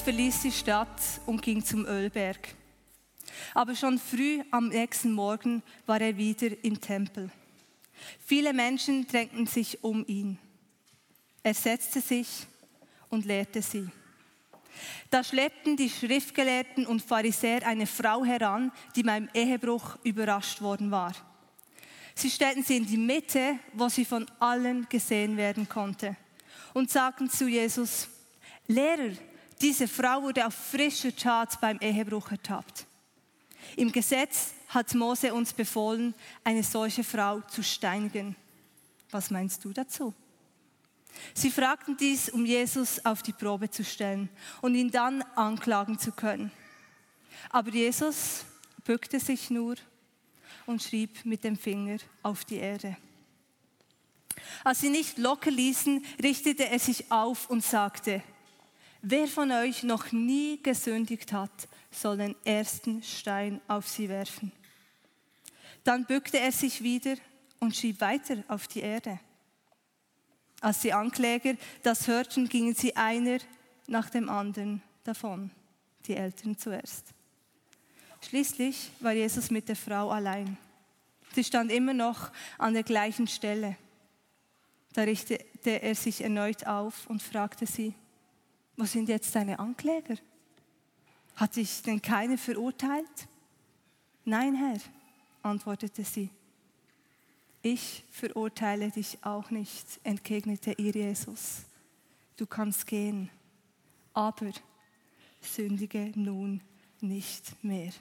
Verließ 0.00 0.42
die 0.42 0.52
Stadt 0.52 1.00
und 1.26 1.42
ging 1.42 1.64
zum 1.64 1.84
Ölberg. 1.84 2.54
Aber 3.54 3.74
schon 3.74 3.98
früh 3.98 4.42
am 4.50 4.68
nächsten 4.68 5.12
Morgen 5.12 5.62
war 5.86 6.00
er 6.00 6.16
wieder 6.16 6.48
im 6.64 6.80
Tempel. 6.80 7.30
Viele 8.24 8.52
Menschen 8.52 9.06
drängten 9.06 9.46
sich 9.46 9.84
um 9.84 10.04
ihn. 10.06 10.38
Er 11.42 11.54
setzte 11.54 12.00
sich 12.00 12.46
und 13.10 13.26
lehrte 13.26 13.60
sie. 13.60 13.88
Da 15.10 15.22
schleppten 15.22 15.76
die 15.76 15.90
Schriftgelehrten 15.90 16.86
und 16.86 17.02
Pharisäer 17.02 17.66
eine 17.66 17.86
Frau 17.86 18.24
heran, 18.24 18.72
die 18.96 19.02
beim 19.02 19.28
Ehebruch 19.34 19.96
überrascht 20.02 20.62
worden 20.62 20.90
war. 20.90 21.12
Sie 22.14 22.30
stellten 22.30 22.62
sie 22.62 22.78
in 22.78 22.86
die 22.86 22.96
Mitte, 22.96 23.58
wo 23.74 23.88
sie 23.88 24.04
von 24.04 24.26
allen 24.38 24.88
gesehen 24.88 25.36
werden 25.36 25.68
konnte, 25.68 26.16
und 26.72 26.90
sagten 26.90 27.28
zu 27.28 27.48
Jesus, 27.48 28.08
Lehrer, 28.66 29.12
diese 29.60 29.88
Frau 29.88 30.22
wurde 30.22 30.46
auf 30.46 30.54
frischer 30.54 31.14
Tat 31.14 31.60
beim 31.60 31.78
Ehebruch 31.80 32.30
ertappt. 32.30 32.86
Im 33.76 33.92
Gesetz 33.92 34.54
hat 34.68 34.94
Mose 34.94 35.34
uns 35.34 35.52
befohlen, 35.52 36.14
eine 36.44 36.62
solche 36.62 37.04
Frau 37.04 37.40
zu 37.42 37.62
steinigen. 37.62 38.36
Was 39.10 39.30
meinst 39.30 39.64
du 39.64 39.72
dazu? 39.72 40.14
Sie 41.34 41.50
fragten 41.50 41.96
dies, 41.96 42.28
um 42.28 42.46
Jesus 42.46 43.04
auf 43.04 43.22
die 43.22 43.32
Probe 43.32 43.70
zu 43.70 43.84
stellen 43.84 44.28
und 44.62 44.74
ihn 44.74 44.90
dann 44.90 45.22
anklagen 45.34 45.98
zu 45.98 46.12
können. 46.12 46.50
Aber 47.50 47.70
Jesus 47.70 48.44
bückte 48.84 49.18
sich 49.18 49.50
nur 49.50 49.76
und 50.66 50.82
schrieb 50.82 51.24
mit 51.24 51.44
dem 51.44 51.56
Finger 51.56 51.98
auf 52.22 52.44
die 52.44 52.56
Erde. 52.56 52.96
Als 54.64 54.80
sie 54.80 54.90
nicht 54.90 55.18
locker 55.18 55.50
ließen, 55.50 56.04
richtete 56.22 56.68
er 56.68 56.78
sich 56.78 57.10
auf 57.10 57.50
und 57.50 57.64
sagte, 57.64 58.22
wer 59.02 59.26
von 59.26 59.50
euch 59.50 59.82
noch 59.82 60.12
nie 60.12 60.62
gesündigt 60.62 61.32
hat, 61.32 61.68
soll 61.90 62.18
den 62.18 62.36
ersten 62.44 63.02
Stein 63.02 63.60
auf 63.68 63.88
sie 63.88 64.08
werfen. 64.08 64.52
Dann 65.84 66.04
bückte 66.04 66.38
er 66.38 66.52
sich 66.52 66.82
wieder 66.82 67.16
und 67.58 67.74
schrieb 67.74 68.00
weiter 68.00 68.42
auf 68.48 68.68
die 68.68 68.80
Erde. 68.80 69.18
Als 70.60 70.80
die 70.80 70.92
Ankläger 70.92 71.54
das 71.82 72.06
hörten, 72.06 72.48
gingen 72.48 72.74
sie 72.74 72.94
einer 72.96 73.38
nach 73.86 74.10
dem 74.10 74.28
anderen 74.28 74.82
davon, 75.04 75.50
die 76.06 76.16
Eltern 76.16 76.56
zuerst. 76.58 77.06
Schließlich 78.22 78.90
war 79.00 79.12
Jesus 79.12 79.50
mit 79.50 79.68
der 79.68 79.76
Frau 79.76 80.10
allein. 80.10 80.58
Sie 81.34 81.44
stand 81.44 81.72
immer 81.72 81.94
noch 81.94 82.30
an 82.58 82.74
der 82.74 82.82
gleichen 82.82 83.26
Stelle. 83.26 83.76
Da 84.92 85.02
richtete 85.02 85.82
er 85.82 85.94
sich 85.94 86.20
erneut 86.22 86.66
auf 86.66 87.06
und 87.06 87.22
fragte 87.22 87.66
sie, 87.66 87.94
wo 88.76 88.84
sind 88.84 89.08
jetzt 89.08 89.34
deine 89.34 89.58
Ankläger? 89.58 90.16
Hat 91.36 91.56
dich 91.56 91.82
denn 91.82 92.00
keiner 92.00 92.38
verurteilt? 92.38 93.28
Nein, 94.24 94.54
Herr, 94.54 94.78
antwortete 95.42 96.04
sie. 96.04 96.30
Ich 97.62 98.04
verurteile 98.10 98.90
dich 98.90 99.18
auch 99.22 99.50
nicht, 99.50 99.86
entgegnete 100.02 100.72
ihr 100.72 100.92
Jesus. 100.92 101.62
Du 102.36 102.46
kannst 102.46 102.86
gehen, 102.86 103.30
aber 104.14 104.50
sündige 105.40 106.12
nun 106.14 106.62
nicht 107.00 107.62
mehr. 107.62 107.92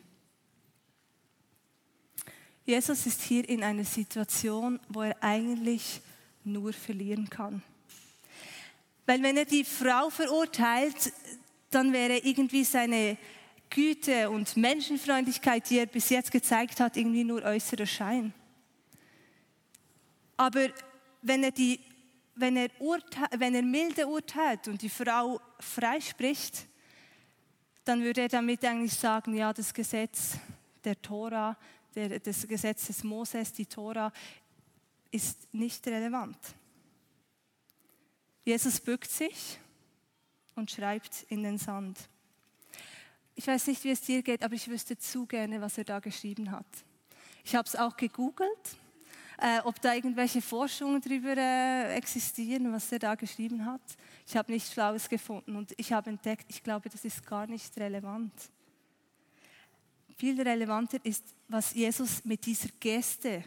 Jesus 2.66 3.06
ist 3.06 3.22
hier 3.24 3.48
in 3.50 3.64
einer 3.64 3.84
Situation, 3.84 4.80
wo 4.88 5.02
er 5.02 5.22
eigentlich 5.22 6.02
nur 6.44 6.72
verlieren 6.72 7.30
kann. 7.30 7.64
Weil 9.10 9.24
wenn 9.24 9.38
er 9.38 9.46
die 9.46 9.64
Frau 9.64 10.12
verurteilt, 10.12 11.12
dann 11.72 11.92
wäre 11.94 12.20
irgendwie 12.20 12.64
seine 12.64 13.18
Güte 13.68 14.30
und 14.30 14.56
Menschenfreundlichkeit, 14.56 15.68
die 15.68 15.80
er 15.80 15.88
bis 15.88 16.12
jetzt 16.12 16.32
gezeigt 16.32 16.80
hat, 16.80 16.96
irgendwie 16.96 17.24
nur 17.24 17.42
äußerer 17.42 17.88
Schein. 17.88 18.36
Aber 20.38 20.68
wenn 21.24 21.42
er, 21.42 21.50
die, 21.50 21.80
wenn, 22.36 22.56
er 22.56 22.70
wenn 23.36 23.56
er 23.56 23.64
milde 23.64 24.06
urteilt 24.06 24.68
und 24.68 24.80
die 24.80 24.90
Frau 24.90 25.42
freispricht, 25.60 26.68
dann 27.86 28.04
würde 28.04 28.22
er 28.22 28.30
damit 28.30 28.64
eigentlich 28.64 28.94
sagen, 28.94 29.34
ja, 29.34 29.52
das 29.52 29.74
Gesetz 29.74 30.38
der 30.84 31.02
Tora, 31.02 31.58
der, 31.96 32.20
das 32.20 32.48
Gesetz 32.48 32.86
des 32.86 33.04
Moses, 33.04 33.54
die 33.54 33.66
Tora, 33.66 34.14
ist 35.10 35.52
nicht 35.52 35.88
relevant. 35.88 36.38
Jesus 38.50 38.80
bückt 38.80 39.12
sich 39.12 39.60
und 40.56 40.72
schreibt 40.72 41.22
in 41.30 41.44
den 41.44 41.60
Sand. 41.60 42.00
Ich 43.36 43.46
weiß 43.46 43.68
nicht, 43.68 43.84
wie 43.84 43.92
es 43.92 44.02
dir 44.02 44.24
geht, 44.24 44.42
aber 44.42 44.56
ich 44.56 44.68
wüsste 44.68 44.98
zu 44.98 45.28
gerne, 45.28 45.62
was 45.62 45.78
er 45.78 45.84
da 45.84 46.00
geschrieben 46.00 46.50
hat. 46.50 46.66
Ich 47.44 47.54
habe 47.54 47.68
es 47.68 47.76
auch 47.76 47.96
gegoogelt 47.96 48.76
äh, 49.38 49.60
ob 49.66 49.80
da 49.80 49.94
irgendwelche 49.94 50.42
Forschungen 50.42 51.00
darüber 51.00 51.38
äh, 51.38 51.96
existieren, 51.96 52.74
was 52.74 52.92
er 52.92 52.98
da 52.98 53.14
geschrieben 53.14 53.64
hat. 53.64 53.84
Ich 54.26 54.36
habe 54.36 54.52
nichts 54.52 54.74
Schlaues 54.74 55.08
gefunden 55.08 55.56
und 55.56 55.72
ich 55.78 55.94
habe 55.94 56.10
entdeckt, 56.10 56.46
ich 56.48 56.64
glaube, 56.64 56.90
das 56.90 57.06
ist 57.06 57.24
gar 57.24 57.46
nicht 57.46 57.78
relevant. 57.78 58.34
Viel 60.18 60.42
relevanter 60.42 60.98
ist, 61.04 61.24
was 61.48 61.76
Jesus 61.76 62.26
mit 62.26 62.44
dieser 62.48 62.70
Geste 62.80 63.44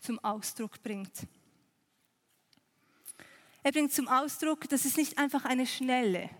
zum 0.00 0.18
Ausdruck 0.18 0.82
bringt. 0.82 1.12
Er 3.62 3.72
bringt 3.72 3.92
zum 3.92 4.08
Ausdruck, 4.08 4.68
dass 4.68 4.84
es 4.84 4.96
nicht 4.96 5.18
einfach 5.18 5.44
eine 5.44 5.66
schnelle 5.66 6.30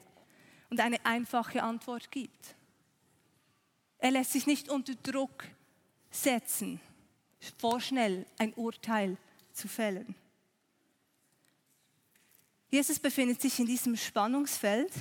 und 0.71 0.81
eine 0.81 1.05
einfache 1.05 1.63
Antwort 1.63 2.11
gibt. 2.11 2.55
Er 3.99 4.13
lässt 4.13 4.33
sich 4.33 4.47
nicht 4.47 4.69
unter 4.69 4.95
Druck 4.95 5.45
setzen 6.11 6.81
vorschnell 7.59 8.27
ein 8.39 8.53
Urteil 8.55 9.17
zu 9.53 9.69
fällen. 9.69 10.15
Jesus 12.71 12.99
befindet 12.99 13.41
sich 13.41 13.59
in 13.59 13.67
diesem 13.67 13.97
Spannungsfeld. 13.97 14.93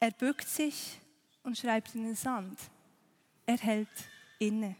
Er 0.00 0.10
bückt 0.10 0.48
sich 0.48 0.98
und 1.42 1.56
schreibt 1.56 1.94
in 1.94 2.04
den 2.04 2.16
Sand. 2.16 2.58
Er 3.46 3.58
hält 3.58 3.88
inne. 4.38 4.74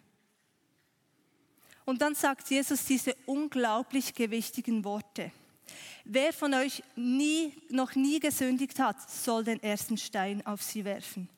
Und 1.84 2.00
dann 2.00 2.14
sagt 2.14 2.50
Jesus 2.50 2.84
diese 2.84 3.14
unglaublich 3.26 4.14
gewichtigen 4.14 4.84
Worte. 4.84 5.32
Wer 6.04 6.32
von 6.32 6.52
euch 6.54 6.82
nie, 6.96 7.52
noch 7.68 7.94
nie 7.94 8.18
gesündigt 8.18 8.78
hat, 8.78 9.10
soll 9.10 9.44
den 9.44 9.62
ersten 9.62 9.96
Stein 9.96 10.44
auf 10.46 10.62
sie 10.62 10.84
werfen. 10.84 11.28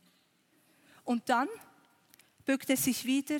Und 1.04 1.28
dann 1.28 1.48
bückt 2.44 2.70
er 2.70 2.76
sich 2.76 3.04
wieder 3.04 3.38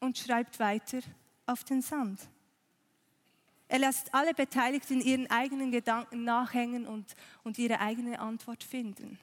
und 0.00 0.18
schreibt 0.18 0.58
weiter 0.58 1.00
auf 1.44 1.64
den 1.64 1.82
Sand. 1.82 2.20
Er 3.68 3.80
lässt 3.80 4.14
alle 4.14 4.32
Beteiligten 4.32 5.00
ihren 5.00 5.28
eigenen 5.30 5.70
Gedanken 5.72 6.24
nachhängen 6.24 6.86
und, 6.86 7.16
und 7.42 7.58
ihre 7.58 7.80
eigene 7.80 8.18
Antwort 8.20 8.62
finden. 8.62 9.18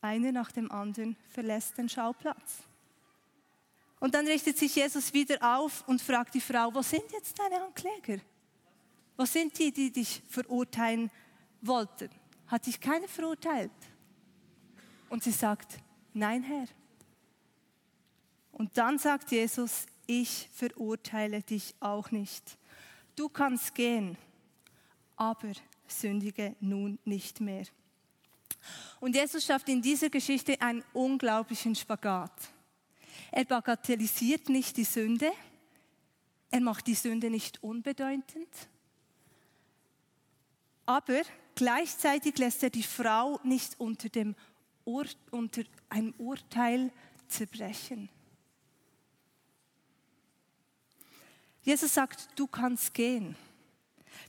Einer 0.00 0.32
nach 0.32 0.52
dem 0.52 0.70
anderen 0.70 1.16
verlässt 1.30 1.78
den 1.78 1.88
Schauplatz. 1.88 2.62
Und 4.00 4.14
dann 4.14 4.26
richtet 4.26 4.58
sich 4.58 4.76
Jesus 4.76 5.12
wieder 5.12 5.56
auf 5.56 5.86
und 5.88 6.00
fragt 6.00 6.34
die 6.34 6.40
Frau, 6.40 6.72
wo 6.72 6.82
sind 6.82 7.10
jetzt 7.10 7.38
deine 7.38 7.62
Ankläger? 7.62 8.22
Wo 9.18 9.24
sind 9.24 9.58
die, 9.58 9.72
die 9.72 9.90
dich 9.90 10.22
verurteilen 10.28 11.10
wollten? 11.60 12.08
Hat 12.46 12.66
dich 12.66 12.80
keiner 12.80 13.08
verurteilt? 13.08 13.72
Und 15.10 15.24
sie 15.24 15.32
sagt, 15.32 15.80
nein 16.14 16.44
Herr. 16.44 16.68
Und 18.52 18.78
dann 18.78 18.96
sagt 18.96 19.32
Jesus, 19.32 19.86
ich 20.06 20.48
verurteile 20.52 21.42
dich 21.42 21.74
auch 21.80 22.12
nicht. 22.12 22.56
Du 23.16 23.28
kannst 23.28 23.74
gehen, 23.74 24.16
aber 25.16 25.52
sündige 25.88 26.54
nun 26.60 27.00
nicht 27.04 27.40
mehr. 27.40 27.64
Und 29.00 29.16
Jesus 29.16 29.44
schafft 29.44 29.68
in 29.68 29.82
dieser 29.82 30.10
Geschichte 30.10 30.60
einen 30.60 30.84
unglaublichen 30.92 31.74
Spagat. 31.74 32.52
Er 33.32 33.44
bagatellisiert 33.44 34.48
nicht 34.48 34.76
die 34.76 34.84
Sünde, 34.84 35.32
er 36.52 36.60
macht 36.60 36.86
die 36.86 36.94
Sünde 36.94 37.30
nicht 37.30 37.60
unbedeutend, 37.64 38.48
aber 40.88 41.20
gleichzeitig 41.54 42.38
lässt 42.38 42.62
er 42.62 42.70
die 42.70 42.82
Frau 42.82 43.38
nicht 43.44 43.78
unter, 43.78 44.08
dem 44.08 44.34
Ur 44.86 45.04
unter 45.30 45.62
einem 45.90 46.14
Urteil 46.16 46.90
zerbrechen. 47.28 48.08
Jesus 51.60 51.92
sagt, 51.92 52.30
du 52.36 52.46
kannst 52.46 52.94
gehen. 52.94 53.36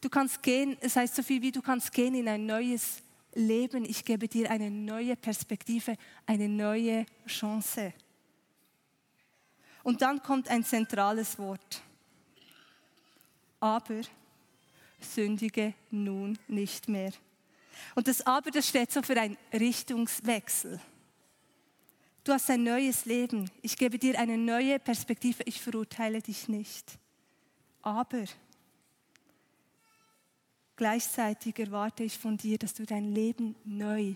Du 0.01 0.09
kannst 0.09 0.44
gehen, 0.44 0.75
es 0.81 0.97
heißt 0.97 1.15
so 1.15 1.23
viel 1.23 1.41
wie 1.41 1.53
du 1.53 1.61
kannst 1.61 1.94
gehen 1.94 2.13
in 2.13 2.27
ein 2.27 2.45
neues 2.45 3.03
Leben. 3.33 3.85
Ich 3.85 4.03
gebe 4.03 4.27
dir 4.27 4.51
eine 4.51 4.69
neue 4.69 5.15
Perspektive, 5.15 5.95
eine 6.25 6.50
neue 6.50 7.06
Chance. 7.25 7.94
Und 9.81 10.01
dann 10.01 10.21
kommt 10.21 10.50
ein 10.50 10.65
zentrales 10.65 11.39
Wort. 11.39 11.81
Aber 13.61 14.01
sündige 15.01 15.74
nun 15.92 16.38
nicht 16.48 16.88
mehr. 16.88 17.12
Und 17.96 18.07
das 18.07 18.22
Aber, 18.25 18.51
das 18.51 18.68
steht 18.68 18.92
so 18.92 19.01
für 19.01 19.19
einen 19.19 19.38
Richtungswechsel. 19.54 20.80
Du 22.24 22.34
hast 22.34 22.50
ein 22.50 22.63
neues 22.63 23.06
Leben. 23.06 23.50
Ich 23.62 23.78
gebe 23.78 23.98
dir 23.98 24.19
eine 24.19 24.38
neue 24.38 24.78
Perspektive. 24.80 25.44
Ich 25.46 25.62
verurteile 25.62 26.22
dich 26.22 26.48
nicht. 26.48 27.00
Aber 27.81 28.25
gleichzeitig 30.75 31.57
erwarte 31.57 32.04
ich 32.04 32.18
von 32.18 32.38
dir, 32.38 32.57
dass 32.57 32.74
du 32.74 32.86
dein 32.86 33.13
Leben 33.13 33.56
neu 33.63 34.16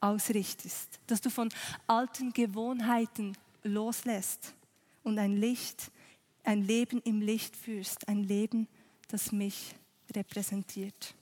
ausrichtest, 0.00 1.00
dass 1.06 1.20
du 1.20 1.30
von 1.30 1.48
alten 1.86 2.32
Gewohnheiten 2.32 3.36
loslässt 3.62 4.54
und 5.02 5.18
ein 5.18 5.36
Licht, 5.36 5.90
ein 6.44 6.62
Leben 6.62 7.00
im 7.02 7.20
Licht 7.20 7.56
führst, 7.56 8.08
ein 8.08 8.24
Leben, 8.24 8.66
das 9.08 9.30
mich 9.30 9.74
repräsentiert. 10.14 11.14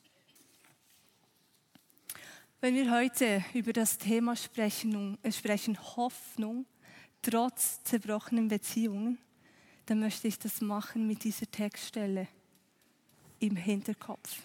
Wenn 2.60 2.74
wir 2.74 2.90
heute 2.90 3.42
über 3.54 3.72
das 3.72 3.96
Thema 3.96 4.36
sprechen, 4.36 5.18
äh, 5.22 5.32
sprechen 5.32 5.78
Hoffnung 5.96 6.66
trotz 7.22 7.82
zerbrochenen 7.84 8.48
Beziehungen, 8.48 9.18
dann 9.86 10.00
möchte 10.00 10.28
ich 10.28 10.38
das 10.38 10.60
machen 10.60 11.06
mit 11.06 11.24
dieser 11.24 11.50
Textstelle 11.50 12.28
im 13.38 13.56
Hinterkopf. 13.56 14.42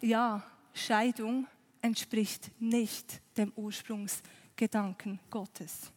Ja, 0.00 0.44
Scheidung 0.74 1.46
entspricht 1.80 2.50
nicht 2.60 3.20
dem 3.36 3.52
Ursprungsgedanken 3.54 5.20
Gottes 5.30 5.92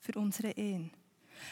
für 0.00 0.18
unsere 0.18 0.52
Ehen. 0.52 0.90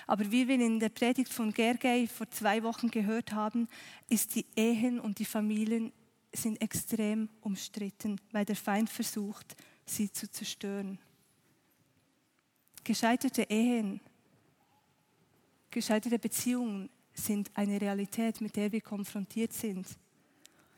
Aber 0.06 0.30
wie 0.30 0.48
wir 0.48 0.58
in 0.58 0.80
der 0.80 0.88
Predigt 0.88 1.32
von 1.32 1.52
Gergely 1.52 2.06
vor 2.06 2.30
zwei 2.30 2.62
Wochen 2.62 2.90
gehört 2.90 3.32
haben, 3.32 3.68
ist 4.08 4.34
die 4.34 4.46
Ehen 4.56 5.00
und 5.00 5.18
die 5.18 5.24
Familien 5.24 5.92
sind 6.32 6.60
extrem 6.60 7.28
umstritten, 7.40 8.20
weil 8.32 8.44
der 8.44 8.56
Feind 8.56 8.90
versucht, 8.90 9.56
sie 9.84 10.10
zu 10.10 10.30
zerstören. 10.30 10.98
Gescheiterte 12.84 13.42
Ehen, 13.42 14.00
gescheiterte 15.70 16.18
Beziehungen 16.18 16.90
sind 17.14 17.50
eine 17.54 17.80
Realität, 17.80 18.40
mit 18.40 18.56
der 18.56 18.70
wir 18.72 18.80
konfrontiert 18.80 19.52
sind. 19.52 19.86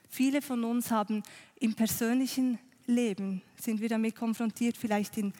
Viele 0.08 0.40
von 0.40 0.64
uns 0.64 0.90
haben 0.90 1.22
im 1.60 1.74
persönlichen 1.74 2.58
Leben, 2.86 3.42
sind 3.60 3.80
wir 3.80 3.88
damit 3.88 4.14
konfrontiert, 4.14 4.76
vielleicht 4.76 5.18
in 5.18 5.32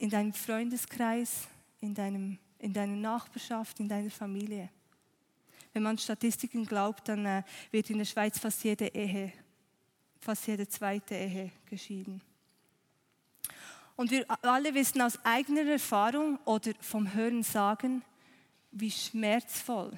in 0.00 0.08
deinem 0.08 0.32
Freundeskreis, 0.32 1.46
in, 1.80 1.94
deinem, 1.94 2.38
in 2.60 2.72
deiner 2.72 2.96
Nachbarschaft, 2.96 3.80
in 3.80 3.88
deiner 3.88 4.10
Familie. 4.10 4.68
Wenn 5.72 5.82
man 5.82 5.98
Statistiken 5.98 6.66
glaubt, 6.66 7.08
dann 7.08 7.24
äh, 7.26 7.42
wird 7.70 7.90
in 7.90 7.98
der 7.98 8.04
Schweiz 8.04 8.38
fast 8.38 8.62
jede 8.64 8.86
Ehe, 8.88 9.32
fast 10.20 10.46
jede 10.46 10.68
zweite 10.68 11.14
Ehe 11.14 11.50
geschieden. 11.66 12.20
Und 13.96 14.10
wir 14.10 14.24
alle 14.42 14.74
wissen 14.74 15.00
aus 15.02 15.18
eigener 15.24 15.70
Erfahrung 15.70 16.38
oder 16.44 16.72
vom 16.80 17.12
Hören 17.12 17.42
sagen, 17.42 18.02
wie 18.72 18.90
schmerzvoll, 18.90 19.92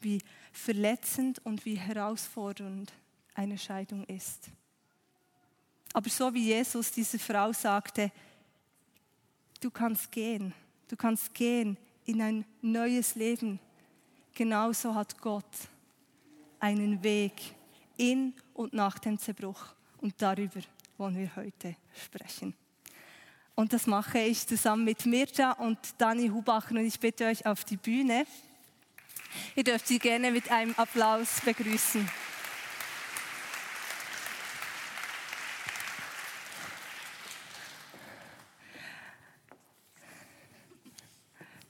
wie 0.00 0.20
verletzend 0.52 1.44
und 1.44 1.64
wie 1.64 1.76
herausfordernd 1.76 2.92
eine 3.34 3.56
Scheidung 3.56 4.04
ist. 4.04 4.50
Aber 5.92 6.08
so 6.08 6.32
wie 6.34 6.44
Jesus 6.44 6.92
dieser 6.92 7.18
Frau 7.18 7.52
sagte, 7.52 8.12
du 9.60 9.70
kannst 9.70 10.12
gehen. 10.12 10.52
Du 10.88 10.96
kannst 10.96 11.32
gehen 11.34 11.76
in 12.10 12.20
ein 12.20 12.44
neues 12.60 13.14
Leben. 13.14 13.60
Genauso 14.34 14.94
hat 14.94 15.20
Gott 15.20 15.44
einen 16.58 17.02
Weg 17.04 17.34
in 17.96 18.34
und 18.52 18.72
nach 18.72 18.98
dem 18.98 19.16
Zerbruch. 19.16 19.62
Und 19.98 20.14
darüber 20.18 20.60
wollen 20.98 21.16
wir 21.16 21.36
heute 21.36 21.76
sprechen. 21.94 22.54
Und 23.54 23.72
das 23.72 23.86
mache 23.86 24.18
ich 24.18 24.44
zusammen 24.46 24.84
mit 24.84 25.06
Mirta 25.06 25.52
und 25.52 25.78
Dani 25.98 26.28
Hubacher 26.28 26.72
und 26.72 26.86
ich 26.86 26.98
bitte 26.98 27.26
euch 27.26 27.46
auf 27.46 27.64
die 27.64 27.76
Bühne. 27.76 28.26
Ihr 29.54 29.64
dürft 29.64 29.86
sie 29.86 29.98
gerne 29.98 30.32
mit 30.32 30.50
einem 30.50 30.74
Applaus 30.76 31.40
begrüßen. 31.44 32.08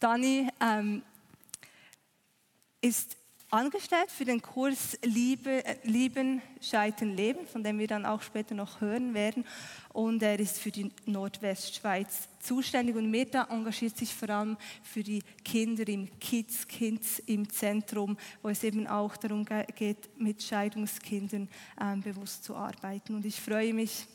Dani 0.00 0.49
ähm, 0.61 1.02
ist 2.81 3.19
angestellt 3.50 4.11
für 4.11 4.25
den 4.25 4.41
Kurs 4.41 4.97
Liebe, 5.02 5.64
äh, 5.64 5.76
Lieben, 5.82 6.41
Scheitern, 6.61 7.17
Leben, 7.17 7.47
von 7.47 7.62
dem 7.62 7.79
wir 7.79 7.87
dann 7.87 8.06
auch 8.06 8.23
später 8.23 8.55
noch 8.55 8.81
hören 8.81 9.12
werden. 9.12 9.44
Und 9.93 10.23
er 10.23 10.38
ist 10.38 10.58
für 10.58 10.70
die 10.70 10.91
Nordwestschweiz 11.05 12.29
zuständig 12.38 12.97
und 12.97 13.11
Meta 13.11 13.49
engagiert 13.50 13.97
sich 13.97 14.14
vor 14.14 14.31
allem 14.31 14.56
für 14.82 15.02
die 15.02 15.23
Kinder 15.44 15.87
im 15.87 16.08
Kids, 16.19 16.67
Kids 16.67 17.19
im 17.26 17.50
Zentrum, 17.50 18.17
wo 18.41 18.49
es 18.49 18.64
eben 18.64 18.87
auch 18.87 19.17
darum 19.19 19.44
geht, 19.44 20.19
mit 20.19 20.43
Scheidungskindern 20.43 21.49
ähm, 21.79 22.00
bewusst 22.00 22.44
zu 22.44 22.55
arbeiten. 22.55 23.17
Und 23.17 23.26
ich 23.26 23.38
freue 23.38 23.75
mich, 23.75 24.06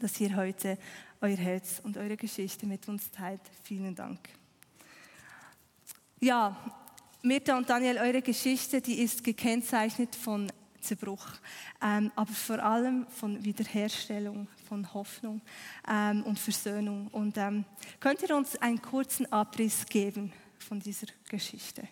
dass 0.00 0.18
ihr 0.20 0.34
heute 0.34 0.76
euer 1.20 1.36
Herz 1.36 1.80
und 1.84 1.96
eure 1.96 2.16
Geschichte 2.16 2.66
mit 2.66 2.88
uns 2.88 3.10
teilt. 3.10 3.40
Vielen 3.62 3.94
Dank. 3.94 4.43
Ja, 6.20 6.56
Mirta 7.22 7.56
und 7.56 7.68
Daniel, 7.68 7.98
eure 7.98 8.22
Geschichte, 8.22 8.80
die 8.80 9.00
ist 9.00 9.24
gekennzeichnet 9.24 10.14
von 10.14 10.50
Zerbruch, 10.80 11.26
ähm, 11.82 12.12
aber 12.14 12.32
vor 12.32 12.62
allem 12.62 13.06
von 13.08 13.42
Wiederherstellung, 13.44 14.46
von 14.68 14.92
Hoffnung 14.92 15.40
ähm, 15.88 16.22
und 16.24 16.38
Versöhnung. 16.38 17.08
Und 17.08 17.36
ähm, 17.38 17.64
könnt 18.00 18.22
ihr 18.22 18.36
uns 18.36 18.56
einen 18.56 18.80
kurzen 18.80 19.30
Abriss 19.32 19.86
geben 19.86 20.32
von 20.58 20.80
dieser 20.80 21.06
Geschichte? 21.28 21.88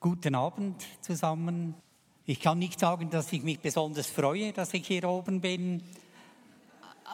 Guten 0.00 0.34
Abend 0.34 0.84
zusammen. 1.00 1.74
Ich 2.24 2.40
kann 2.40 2.58
nicht 2.58 2.78
sagen, 2.78 3.10
dass 3.10 3.32
ich 3.32 3.42
mich 3.42 3.58
besonders 3.58 4.06
freue, 4.06 4.52
dass 4.52 4.72
ich 4.74 4.86
hier 4.86 5.04
oben 5.08 5.40
bin, 5.40 5.82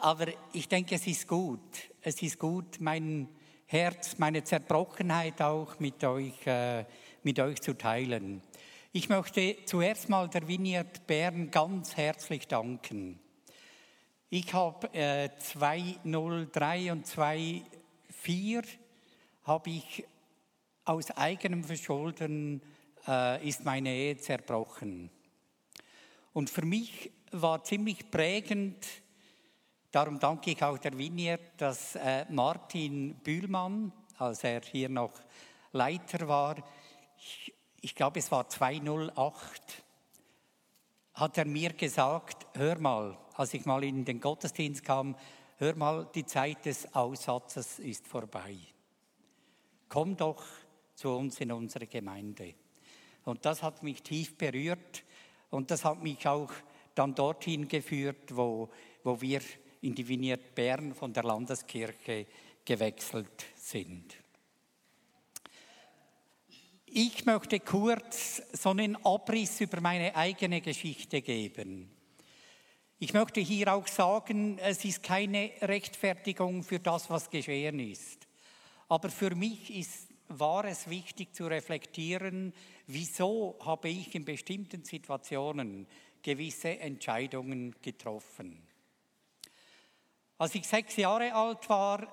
aber 0.01 0.27
ich 0.53 0.67
denke, 0.67 0.95
es 0.95 1.07
ist 1.07 1.27
gut. 1.27 1.61
Es 2.01 2.21
ist 2.21 2.37
gut, 2.37 2.79
meinen 2.79 3.27
Herz, 3.67 4.19
meine 4.19 4.43
Zerbrochenheit 4.43 5.41
auch 5.41 5.79
mit 5.79 6.03
euch, 6.03 6.45
äh, 6.45 6.85
mit 7.23 7.39
euch 7.39 7.59
zu 7.61 7.75
teilen. 7.75 8.43
Ich 8.91 9.09
möchte 9.09 9.57
zuerst 9.65 10.07
mal 10.07 10.29
der 10.29 10.47
Vineyard 10.47 11.07
Bern 11.07 11.49
ganz 11.49 11.97
herzlich 11.97 12.47
danken. 12.47 13.19
Ich 14.29 14.53
habe 14.53 14.93
äh, 14.93 15.29
203 15.39 16.91
und 16.91 17.07
24 17.07 18.79
habe 19.45 19.69
ich 19.71 20.05
aus 20.83 21.09
eigenem 21.11 21.63
Verschulden 21.63 22.61
äh, 23.07 23.47
ist 23.47 23.65
meine 23.65 23.89
Ehe 23.89 24.17
zerbrochen. 24.17 25.09
Und 26.33 26.51
für 26.51 26.65
mich 26.65 27.09
war 27.31 27.63
ziemlich 27.63 28.11
prägend, 28.11 28.85
Darum 29.95 30.19
danke 30.19 30.51
ich 30.51 30.61
auch 30.61 30.77
der 30.77 30.97
Vineyard, 30.97 31.53
dass 31.55 31.95
äh, 31.95 32.25
Martin 32.27 33.15
Bühlmann, 33.23 33.93
als 34.17 34.43
er 34.43 34.59
hier 34.59 34.89
noch 34.89 35.13
Leiter 35.71 36.27
war, 36.27 36.57
ich, 37.17 37.53
ich 37.79 37.95
glaube 37.95 38.19
es 38.19 38.29
war 38.29 38.49
208, 38.49 39.85
hat 41.13 41.37
er 41.37 41.45
mir 41.45 41.71
gesagt, 41.71 42.45
hör 42.55 42.77
mal, 42.77 43.17
als 43.35 43.53
ich 43.53 43.65
mal 43.65 43.85
in 43.85 44.03
den 44.03 44.19
Gottesdienst 44.19 44.83
kam, 44.83 45.15
hör 45.59 45.77
mal, 45.77 46.09
die 46.13 46.25
Zeit 46.25 46.65
des 46.65 46.93
Aussatzes 46.93 47.79
ist 47.79 48.05
vorbei. 48.05 48.57
Komm 49.87 50.17
doch 50.17 50.43
zu 50.93 51.11
uns 51.11 51.39
in 51.39 51.53
unsere 51.53 51.87
Gemeinde. 51.87 52.53
Und 53.23 53.45
das 53.45 53.63
hat 53.63 53.81
mich 53.81 54.03
tief 54.03 54.37
berührt 54.37 55.05
und 55.51 55.71
das 55.71 55.85
hat 55.85 56.03
mich 56.03 56.27
auch 56.27 56.51
dann 56.95 57.15
dorthin 57.15 57.69
geführt, 57.69 58.35
wo, 58.35 58.69
wo 59.01 59.21
wir 59.21 59.39
in 59.85 59.93
die 59.93 60.07
Viniert 60.07 60.55
Bern 60.55 60.95
von 60.95 61.13
der 61.13 61.23
Landeskirche 61.23 62.25
gewechselt 62.65 63.45
sind. 63.55 64.15
Ich 66.87 67.25
möchte 67.25 67.59
kurz 67.59 68.41
so 68.53 68.71
einen 68.71 68.95
Abriss 69.05 69.61
über 69.61 69.81
meine 69.81 70.15
eigene 70.15 70.61
Geschichte 70.61 71.21
geben. 71.21 71.91
Ich 72.97 73.13
möchte 73.13 73.41
hier 73.41 73.73
auch 73.73 73.87
sagen, 73.87 74.57
es 74.59 74.83
ist 74.85 75.03
keine 75.03 75.51
Rechtfertigung 75.61 76.63
für 76.63 76.79
das, 76.79 77.09
was 77.09 77.29
geschehen 77.29 77.79
ist. 77.79 78.25
Aber 78.87 79.09
für 79.09 79.35
mich 79.35 79.75
ist, 79.75 80.07
war 80.29 80.65
es 80.65 80.89
wichtig 80.89 81.35
zu 81.35 81.45
reflektieren, 81.45 82.53
wieso 82.87 83.57
habe 83.63 83.89
ich 83.89 84.15
in 84.15 84.25
bestimmten 84.25 84.83
Situationen 84.83 85.85
gewisse 86.23 86.79
Entscheidungen 86.79 87.75
getroffen. 87.81 88.64
Als 90.37 90.53
ich 90.55 90.67
sechs 90.67 90.97
Jahre 90.97 91.33
alt 91.33 91.69
war, 91.69 92.07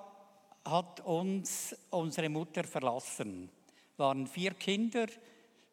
hat 0.63 1.01
uns 1.01 1.75
unsere 1.89 2.29
Mutter 2.29 2.63
verlassen. 2.63 3.49
Wir 3.97 4.05
waren 4.05 4.27
vier 4.27 4.53
Kinder, 4.53 5.07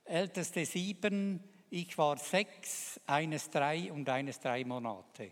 älteste 0.05 0.65
sieben, 0.67 1.43
ich 1.71 1.97
war 1.97 2.17
sechs, 2.17 3.01
eines 3.07 3.49
drei 3.51 3.93
und 3.93 4.09
eines 4.09 4.41
drei 4.41 4.65
Monate. 4.65 5.31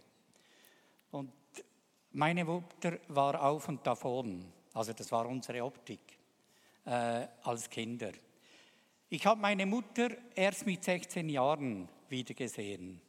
Und 1.10 1.32
meine 2.12 2.44
Mutter 2.44 2.98
war 3.08 3.42
auf 3.42 3.68
und 3.68 3.84
davon. 3.84 4.44
Also 4.72 4.92
das 4.92 5.10
war 5.10 5.26
unsere 5.26 5.64
Optik 5.64 6.16
äh, 6.84 7.26
als 7.42 7.68
Kinder. 7.68 8.12
Ich 9.08 9.26
habe 9.26 9.40
meine 9.40 9.66
Mutter 9.66 10.10
erst 10.36 10.66
mit 10.66 10.84
16 10.84 11.28
Jahren 11.28 11.88
wiedergesehen. 12.08 13.00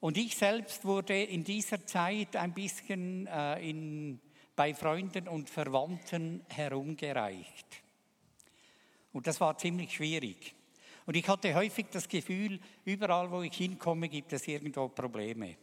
Und 0.00 0.16
ich 0.18 0.36
selbst 0.36 0.84
wurde 0.84 1.22
in 1.22 1.42
dieser 1.42 1.84
Zeit 1.86 2.36
ein 2.36 2.52
bisschen 2.52 3.26
äh, 3.26 3.68
in, 3.68 4.20
bei 4.54 4.74
Freunden 4.74 5.28
und 5.28 5.48
Verwandten 5.48 6.44
herumgereicht. 6.48 7.82
Und 9.12 9.26
das 9.26 9.40
war 9.40 9.56
ziemlich 9.56 9.94
schwierig. 9.94 10.54
Und 11.06 11.16
ich 11.16 11.26
hatte 11.28 11.54
häufig 11.54 11.86
das 11.90 12.08
Gefühl, 12.08 12.60
überall 12.84 13.30
wo 13.30 13.42
ich 13.42 13.56
hinkomme, 13.56 14.08
gibt 14.08 14.32
es 14.32 14.46
irgendwo 14.46 14.88
Probleme. 14.88 15.56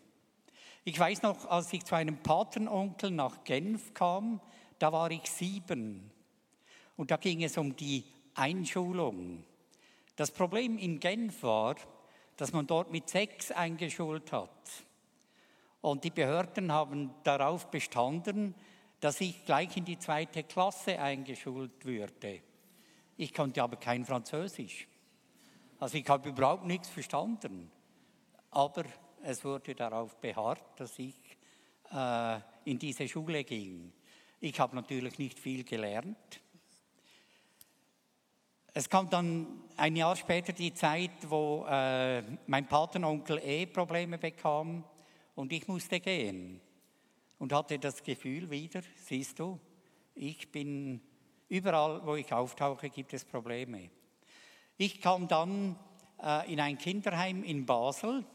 Ich 0.86 0.98
weiß 0.98 1.22
noch, 1.22 1.46
als 1.46 1.72
ich 1.72 1.84
zu 1.84 1.96
einem 1.96 2.18
Patenonkel 2.18 3.12
nach 3.12 3.44
Genf 3.44 3.94
kam, 3.94 4.42
da 4.80 4.92
war 4.92 5.12
ich 5.12 5.30
sieben. 5.30 6.12
Und 6.98 7.12
da 7.12 7.18
ging 7.18 7.44
es 7.44 7.58
um 7.58 7.76
die 7.76 8.04
Einschulung. 8.36 9.44
Das 10.16 10.32
Problem 10.32 10.78
in 10.78 11.00
Genf 11.00 11.44
war, 11.44 11.76
dass 12.38 12.54
man 12.54 12.68
dort 12.68 12.92
mit 12.92 13.10
sechs 13.10 13.52
eingeschult 13.52 14.32
hat. 14.32 14.50
Und 15.82 16.04
die 16.04 16.10
Behörden 16.10 16.72
haben 16.72 17.12
darauf 17.24 17.70
bestanden, 17.70 18.56
dass 19.00 19.20
ich 19.20 19.44
gleich 19.46 19.76
in 19.76 19.86
die 19.86 20.00
zweite 20.00 20.44
Klasse 20.44 21.00
eingeschult 21.00 21.86
würde. 21.86 22.42
Ich 23.18 23.34
konnte 23.34 23.62
aber 23.62 23.76
kein 23.76 24.06
Französisch. 24.06 24.88
Also 25.80 25.98
ich 25.98 26.08
habe 26.08 26.30
überhaupt 26.30 26.66
nichts 26.66 26.88
verstanden. 26.88 27.70
Aber 28.52 28.86
es 29.24 29.44
wurde 29.44 29.76
darauf 29.76 30.16
beharrt, 30.22 30.64
dass 30.80 30.98
ich 31.00 31.16
äh, 31.92 32.40
in 32.66 32.80
diese 32.80 33.08
Schule 33.08 33.44
ging. 33.44 33.92
Ich 34.40 34.60
habe 34.60 34.76
natürlich 34.76 35.18
nicht 35.20 35.40
viel 35.40 35.64
gelernt. 35.64 36.42
Es 38.76 38.90
kam 38.90 39.08
dann 39.08 39.46
ein 39.78 39.96
Jahr 39.96 40.16
später 40.16 40.52
die 40.52 40.74
Zeit, 40.74 41.12
wo 41.30 41.64
äh, 41.70 42.24
mein 42.48 42.68
Patenonkel 42.68 43.38
eh 43.38 43.68
Probleme 43.68 44.18
bekam 44.18 44.84
und 45.36 45.54
ich 45.54 45.68
musste 45.68 46.00
gehen 46.00 46.60
und 47.38 47.54
hatte 47.54 47.78
das 47.78 48.02
Gefühl 48.02 48.50
wieder, 48.50 48.82
siehst 48.96 49.38
du, 49.38 49.60
ich 50.16 50.52
bin 50.52 51.02
überall, 51.50 52.04
wo 52.04 52.16
ich 52.16 52.34
auftauche, 52.34 52.90
gibt 52.90 53.14
es 53.14 53.24
Probleme. 53.24 53.92
Ich 54.78 55.00
kam 55.00 55.28
dann 55.28 55.76
äh, 56.20 56.52
in 56.52 56.60
ein 56.60 56.80
Kinderheim 56.80 57.44
in 57.44 57.68
Basel 57.68 58.26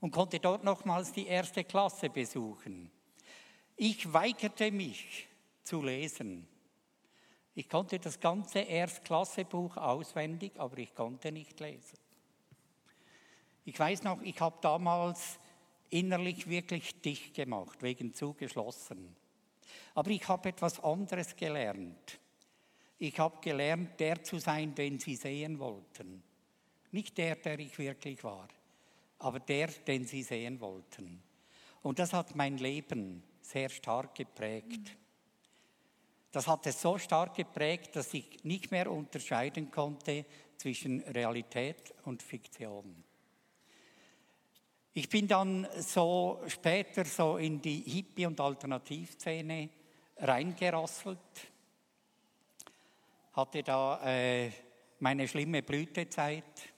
und 0.00 0.10
konnte 0.10 0.40
dort 0.40 0.64
nochmals 0.64 1.12
die 1.12 1.26
erste 1.26 1.64
Klasse 1.64 2.08
besuchen. 2.08 2.90
Ich 3.76 4.10
weigerte 4.10 4.72
mich 4.72 5.28
zu 5.64 5.82
lesen. 5.82 6.48
Ich 7.56 7.70
konnte 7.70 7.98
das 7.98 8.20
ganze 8.20 8.58
Erstklassebuch 8.58 9.78
auswendig, 9.78 10.52
aber 10.58 10.76
ich 10.76 10.94
konnte 10.94 11.32
nicht 11.32 11.58
lesen. 11.58 11.98
Ich 13.64 13.78
weiß 13.78 14.02
noch, 14.02 14.20
ich 14.20 14.38
habe 14.42 14.58
damals 14.60 15.38
innerlich 15.88 16.48
wirklich 16.50 17.00
dicht 17.00 17.32
gemacht, 17.32 17.82
wegen 17.82 18.12
zugeschlossen. 18.12 19.16
Aber 19.94 20.10
ich 20.10 20.28
habe 20.28 20.50
etwas 20.50 20.78
anderes 20.84 21.34
gelernt. 21.34 22.20
Ich 22.98 23.18
habe 23.18 23.40
gelernt, 23.40 23.98
der 24.00 24.22
zu 24.22 24.38
sein, 24.38 24.74
den 24.74 24.98
sie 24.98 25.16
sehen 25.16 25.58
wollten. 25.58 26.22
Nicht 26.92 27.16
der, 27.16 27.36
der 27.36 27.58
ich 27.58 27.78
wirklich 27.78 28.22
war, 28.22 28.48
aber 29.18 29.40
der, 29.40 29.68
den 29.68 30.04
sie 30.04 30.22
sehen 30.22 30.60
wollten. 30.60 31.22
Und 31.82 31.98
das 31.98 32.12
hat 32.12 32.36
mein 32.36 32.58
Leben 32.58 33.22
sehr 33.40 33.70
stark 33.70 34.14
geprägt. 34.14 34.94
Das 36.32 36.46
hat 36.46 36.66
es 36.66 36.80
so 36.80 36.98
stark 36.98 37.34
geprägt, 37.34 37.96
dass 37.96 38.12
ich 38.14 38.44
nicht 38.44 38.70
mehr 38.70 38.90
unterscheiden 38.90 39.70
konnte 39.70 40.26
zwischen 40.56 41.00
Realität 41.00 41.94
und 42.04 42.22
Fiktion. 42.22 43.04
Ich 44.92 45.08
bin 45.08 45.28
dann 45.28 45.66
so 45.78 46.42
später 46.46 47.04
so 47.04 47.36
in 47.36 47.60
die 47.60 47.80
Hippie- 47.80 48.26
und 48.26 48.40
Alternativszene 48.40 49.68
reingerasselt 50.18 51.18
hatte 53.36 53.62
da 53.62 54.00
äh, 54.02 54.50
meine 54.98 55.28
schlimme 55.28 55.62
Blütezeit. 55.62 56.72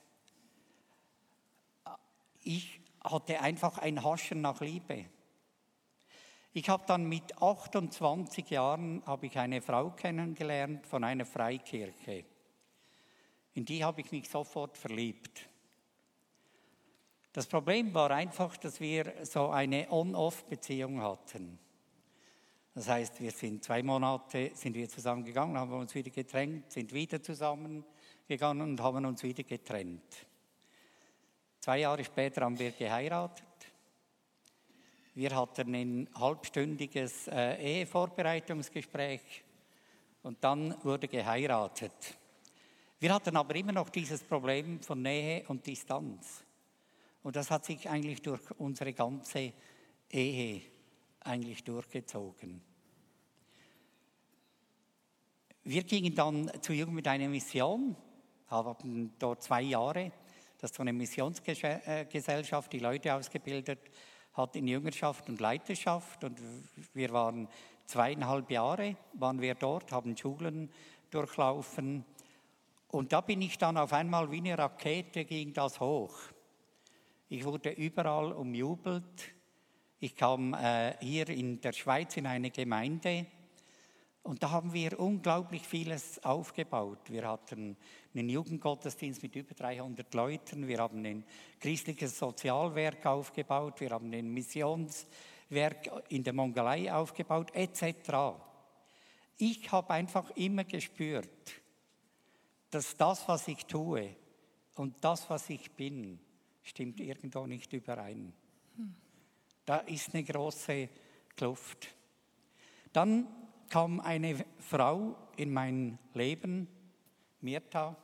Ich 2.43 2.81
hatte 3.01 3.39
einfach 3.39 3.77
ein 3.77 4.03
Haschen 4.03 4.41
nach 4.41 4.59
Liebe. 4.59 5.05
Ich 6.59 6.67
habe 6.67 6.83
dann 6.85 7.05
mit 7.07 7.41
28 7.41 8.49
Jahren 8.49 9.01
habe 9.05 9.27
ich 9.27 9.39
eine 9.39 9.61
Frau 9.61 9.91
kennengelernt 9.91 10.85
von 10.85 11.05
einer 11.05 11.25
Freikirche. 11.25 12.25
In 13.53 13.63
die 13.63 13.81
habe 13.81 14.01
ich 14.01 14.11
mich 14.11 14.27
sofort 14.27 14.77
verliebt. 14.77 15.47
Das 17.31 17.47
Problem 17.47 17.93
war 17.93 18.11
einfach, 18.11 18.57
dass 18.57 18.81
wir 18.81 19.25
so 19.25 19.47
eine 19.47 19.89
On-Off-Beziehung 19.89 21.01
hatten. 21.01 21.57
Das 22.75 22.89
heißt, 22.89 23.21
wir 23.21 23.31
sind 23.31 23.63
zwei 23.63 23.81
Monate 23.81 24.51
sind 24.53 24.75
wir 24.75 24.89
zusammengegangen, 24.89 25.57
haben 25.57 25.71
uns 25.71 25.95
wieder 25.95 26.11
getrennt, 26.11 26.69
sind 26.69 26.91
wieder 26.91 27.23
zusammengegangen 27.23 28.71
und 28.71 28.81
haben 28.81 29.05
uns 29.05 29.23
wieder 29.23 29.43
getrennt. 29.43 30.27
Zwei 31.61 31.79
Jahre 31.79 32.03
später 32.03 32.41
haben 32.41 32.59
wir 32.59 32.71
geheiratet. 32.71 33.48
Wir 35.19 35.35
hatten 35.35 35.75
ein 35.75 36.09
halbstündiges 36.15 37.27
äh, 37.27 37.61
Ehevorbereitungsgespräch 37.61 39.43
und 40.23 40.41
dann 40.41 40.81
wurde 40.81 41.09
geheiratet. 41.09 42.17
Wir 43.01 43.13
hatten 43.13 43.35
aber 43.35 43.53
immer 43.53 43.73
noch 43.73 43.89
dieses 43.89 44.23
Problem 44.23 44.81
von 44.81 45.01
Nähe 45.01 45.43
und 45.49 45.67
Distanz. 45.67 46.45
Und 47.21 47.35
das 47.35 47.51
hat 47.51 47.65
sich 47.65 47.89
eigentlich 47.89 48.21
durch 48.21 48.39
unsere 48.59 48.93
ganze 48.93 49.51
Ehe 50.09 50.61
eigentlich 51.19 51.65
durchgezogen. 51.65 52.61
Wir 55.65 55.83
gingen 55.83 56.15
dann 56.15 56.49
zu 56.61 56.71
Jugend 56.71 56.95
mit 56.95 57.07
einer 57.09 57.27
Mission, 57.27 57.93
haben 58.47 59.11
dort 59.19 59.43
zwei 59.43 59.63
Jahre, 59.63 60.13
das 60.59 60.71
ist 60.71 60.77
so 60.77 60.81
eine 60.81 60.93
Missionsgesellschaft, 60.93 62.71
die 62.71 62.79
Leute 62.79 63.13
ausgebildet 63.13 63.79
hat 64.33 64.55
in 64.55 64.67
Jüngerschaft 64.67 65.27
und 65.29 65.39
Leiterschaft 65.39 66.23
und 66.23 66.39
wir 66.93 67.11
waren 67.11 67.47
zweieinhalb 67.85 68.49
Jahre, 68.51 68.95
waren 69.13 69.41
wir 69.41 69.55
dort, 69.55 69.91
haben 69.91 70.15
Schulen 70.15 70.69
durchlaufen 71.09 72.05
und 72.91 73.13
da 73.13 73.21
bin 73.21 73.41
ich 73.41 73.57
dann 73.57 73.77
auf 73.77 73.93
einmal 73.93 74.31
wie 74.31 74.37
eine 74.37 74.57
Rakete 74.57 75.25
ging 75.25 75.53
das 75.53 75.79
hoch. 75.79 76.15
Ich 77.29 77.45
wurde 77.45 77.69
überall 77.69 78.31
umjubelt. 78.31 79.35
Ich 79.99 80.15
kam 80.15 80.55
äh, 80.55 80.95
hier 80.99 81.29
in 81.29 81.61
der 81.61 81.73
Schweiz 81.73 82.17
in 82.17 82.25
eine 82.25 82.49
Gemeinde, 82.49 83.27
und 84.23 84.43
da 84.43 84.51
haben 84.51 84.73
wir 84.73 84.99
unglaublich 84.99 85.65
vieles 85.65 86.23
aufgebaut. 86.23 87.09
Wir 87.09 87.27
hatten 87.27 87.77
einen 88.13 88.29
Jugendgottesdienst 88.29 89.23
mit 89.23 89.35
über 89.35 89.53
300 89.53 90.13
Leuten, 90.13 90.67
wir 90.67 90.79
haben 90.79 91.03
ein 91.05 91.23
christliches 91.59 92.17
Sozialwerk 92.17 93.05
aufgebaut, 93.05 93.79
wir 93.79 93.91
haben 93.91 94.13
ein 94.13 94.29
Missionswerk 94.29 95.89
in 96.09 96.23
der 96.23 96.33
Mongolei 96.33 96.91
aufgebaut, 96.93 97.51
etc. 97.53 98.37
Ich 99.37 99.71
habe 99.71 99.91
einfach 99.91 100.29
immer 100.31 100.65
gespürt, 100.65 101.53
dass 102.69 102.95
das, 102.97 103.27
was 103.27 103.47
ich 103.47 103.65
tue 103.65 104.15
und 104.75 104.95
das, 105.01 105.29
was 105.29 105.49
ich 105.49 105.71
bin, 105.71 106.19
stimmt 106.61 106.99
irgendwo 106.99 107.47
nicht 107.47 107.71
überein. 107.73 108.33
Da 109.65 109.77
ist 109.77 110.13
eine 110.13 110.23
große 110.23 110.89
Kluft. 111.35 111.95
Dann 112.91 113.27
kam 113.69 113.99
eine 113.99 114.45
Frau 114.59 115.15
in 115.37 115.53
mein 115.53 115.97
Leben, 116.13 116.67
Mirta, 117.41 117.95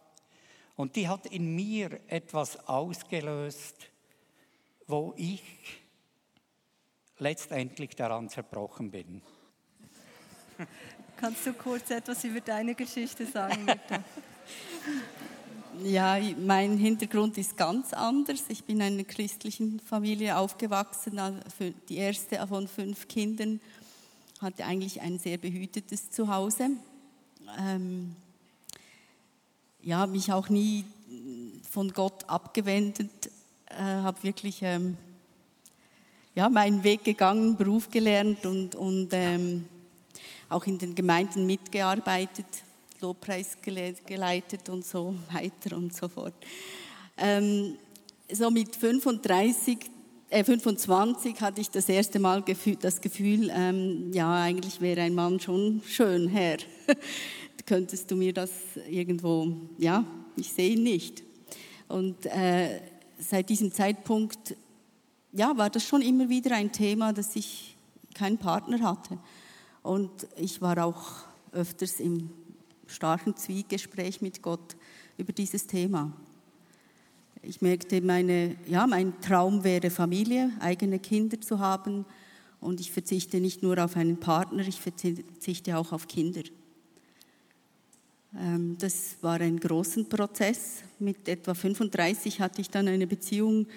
und 0.76 0.96
die 0.96 1.08
hat 1.08 1.26
in 1.28 1.56
mir 1.56 2.00
etwas 2.08 2.68
ausgelöst, 2.68 3.90
wo 4.88 5.14
ich 5.18 5.42
letztendlich 7.18 7.96
daran 7.96 8.30
zerbrochen 8.30 8.92
bin. 8.92 9.22
Kannst 11.18 11.46
du 11.46 11.54
kurz 11.54 11.90
etwas 11.92 12.24
über 12.26 12.42
deine 12.42 12.76
Geschichte 12.76 13.26
sagen, 13.26 13.66
bitte? 13.66 14.04
Ja, 15.84 16.18
mein 16.38 16.78
Hintergrund 16.78 17.38
ist 17.38 17.58
ganz 17.58 17.92
anders. 17.92 18.44
Ich 18.48 18.64
bin 18.64 18.78
in 18.78 18.82
einer 18.84 19.04
christlichen 19.04 19.80
Familie 19.80 20.38
aufgewachsen, 20.38 21.20
die 21.90 21.98
erste 21.98 22.46
von 22.48 22.68
fünf 22.68 23.08
Kindern, 23.08 23.60
hatte 24.46 24.64
eigentlich 24.64 25.02
ein 25.02 25.18
sehr 25.18 25.40
behütetes 25.40 26.12
Zuhause. 26.12 26.70
Ähm, 27.60 28.16
ja, 29.82 30.06
mich 30.06 30.32
auch 30.32 30.50
nie 30.50 30.86
von 31.72 31.92
Gott 31.92 32.30
abgewendet, 32.30 33.10
äh, 33.70 33.82
habe 33.82 34.22
wirklich 34.22 34.60
ähm, 34.62 34.98
ja, 36.36 36.48
meinen 36.48 36.84
Weg 36.84 37.04
gegangen, 37.04 37.58
Beruf 37.58 37.90
gelernt 37.90 38.46
und, 38.46 38.76
und 38.76 39.10
ähm, 39.14 39.66
auch 40.48 40.66
in 40.68 40.78
den 40.78 40.94
Gemeinden 40.94 41.48
mitgearbeitet, 41.48 42.46
Lobpreis 43.02 43.58
geleitet 44.06 44.70
und 44.70 44.86
so 44.86 45.16
weiter 45.32 45.76
und 45.76 45.96
so 45.96 46.08
fort. 46.08 46.36
Ähm, 47.18 47.78
so 48.32 48.52
mit 48.52 48.76
35, 48.76 49.80
äh 50.30 50.44
25 50.44 51.40
hatte 51.42 51.62
ich 51.62 51.70
das 51.70 51.88
erste 51.88 52.20
Mal 52.20 52.44
das 52.80 53.02
Gefühl, 53.02 53.52
ähm, 53.54 54.12
ja, 54.12 54.34
eigentlich 54.42 54.82
wäre 54.82 55.02
ein 55.02 55.14
Mann 55.14 55.40
schon 55.40 55.82
schön, 55.86 56.28
Herr. 56.28 56.58
Könntest 57.66 58.12
du 58.12 58.16
mir 58.16 58.34
das 58.34 58.52
irgendwo, 58.90 59.52
ja, 59.78 60.06
ich 60.36 60.52
sehe 60.52 60.72
ihn 60.72 60.84
nicht. 60.84 61.24
Und 61.88 62.26
äh, 62.28 62.82
seit 63.18 63.50
diesem 63.50 63.72
Zeitpunkt, 63.72 64.56
ja, 65.32 65.58
war 65.58 65.70
das 65.70 65.84
schon 65.84 66.02
immer 66.02 66.30
wieder 66.30 66.56
ein 66.56 66.72
Thema, 66.72 67.14
dass 67.14 67.36
ich 67.36 67.76
keinen 68.14 68.38
Partner 68.38 68.82
hatte. 68.82 69.18
Und 69.84 70.28
ich 70.38 70.62
war 70.62 70.84
auch 70.84 71.04
öfters 71.52 72.00
im 72.00 72.30
starken 72.88 73.36
Zwiegespräch 73.36 74.22
mit 74.22 74.42
Gott 74.42 74.76
über 75.18 75.34
dieses 75.34 75.68
Thema. 75.68 76.12
Ich 77.48 77.62
merkte, 77.62 78.02
meine, 78.02 78.56
ja, 78.66 78.88
mein 78.88 79.22
Traum 79.22 79.64
wäre 79.64 79.92
Familie, 79.92 80.52
eigene 80.60 80.98
Kinder 80.98 81.40
zu 81.40 81.60
haben. 81.60 82.06
Und 82.60 82.80
ich 82.80 82.92
verzichte 82.92 83.40
nicht 83.40 83.62
nur 83.62 83.84
auf 83.84 83.96
einen 83.96 84.20
Partner, 84.20 84.68
ich 84.68 84.82
verzichte 84.82 85.78
auch 85.78 85.92
auf 85.92 86.08
Kinder. 86.08 86.42
Ähm, 88.40 88.78
das 88.80 89.18
war 89.22 89.40
ein 89.42 89.60
großer 89.60 90.06
Prozess. 90.06 90.82
Mit 90.98 91.28
etwa 91.28 91.54
35 91.54 92.42
hatte 92.42 92.62
ich 92.62 92.70
dann 92.72 92.88
eine 92.88 93.06
Beziehung, 93.06 93.68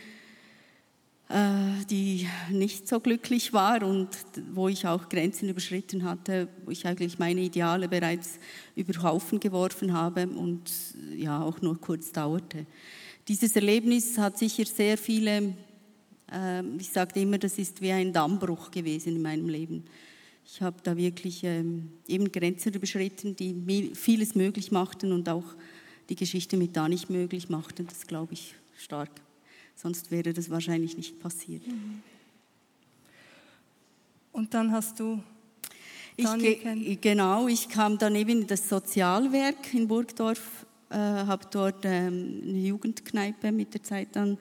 äh, 1.28 1.84
die 1.90 2.26
nicht 2.50 2.88
so 2.88 3.00
glücklich 3.00 3.52
war 3.52 3.82
und 3.82 4.08
wo 4.54 4.68
ich 4.68 4.86
auch 4.86 5.10
Grenzen 5.10 5.50
überschritten 5.50 6.04
hatte, 6.04 6.48
wo 6.64 6.70
ich 6.70 6.86
eigentlich 6.86 7.18
meine 7.18 7.42
Ideale 7.42 7.86
bereits 7.86 8.38
über 8.76 9.02
Haufen 9.02 9.38
geworfen 9.38 9.92
habe 9.92 10.26
und 10.26 10.70
ja 11.14 11.42
auch 11.42 11.60
nur 11.60 11.78
kurz 11.78 12.12
dauerte. 12.12 12.64
Dieses 13.28 13.54
Erlebnis 13.54 14.16
hat 14.16 14.38
sicher 14.38 14.64
sehr 14.64 14.96
viele, 14.96 15.54
ähm, 16.32 16.78
ich 16.80 16.88
sagte 16.88 17.20
immer, 17.20 17.36
das 17.36 17.58
ist 17.58 17.82
wie 17.82 17.92
ein 17.92 18.10
Dammbruch 18.10 18.70
gewesen 18.70 19.16
in 19.16 19.22
meinem 19.22 19.50
Leben. 19.50 19.84
Ich 20.46 20.62
habe 20.62 20.78
da 20.82 20.96
wirklich 20.96 21.44
ähm, 21.44 21.92
eben 22.06 22.32
Grenzen 22.32 22.72
überschritten, 22.72 23.36
die 23.36 23.92
vieles 23.94 24.34
möglich 24.34 24.72
machten 24.72 25.12
und 25.12 25.28
auch 25.28 25.44
die 26.08 26.16
Geschichte 26.16 26.56
mit 26.56 26.74
da 26.74 26.88
nicht 26.88 27.10
möglich 27.10 27.50
machten. 27.50 27.86
Das 27.86 28.06
glaube 28.06 28.32
ich 28.32 28.54
stark. 28.78 29.10
Sonst 29.76 30.10
wäre 30.10 30.32
das 30.32 30.48
wahrscheinlich 30.48 30.96
nicht 30.96 31.20
passiert. 31.20 31.66
Mhm. 31.66 32.02
Und 34.32 34.54
dann 34.54 34.72
hast 34.72 35.00
du 35.00 35.22
ich 36.16 37.00
genau, 37.00 37.46
ich 37.46 37.68
kam 37.68 37.96
dann 37.96 38.16
eben 38.16 38.42
in 38.42 38.46
das 38.48 38.68
Sozialwerk 38.68 39.72
in 39.72 39.86
Burgdorf, 39.86 40.66
äh, 40.90 40.96
habe 40.96 41.46
dort 41.50 41.84
ähm, 41.84 42.40
eine 42.42 42.58
Jugendkneipe 42.58 43.52
mit 43.52 43.74
der 43.74 43.82
Zeit 43.82 44.08
dann 44.12 44.38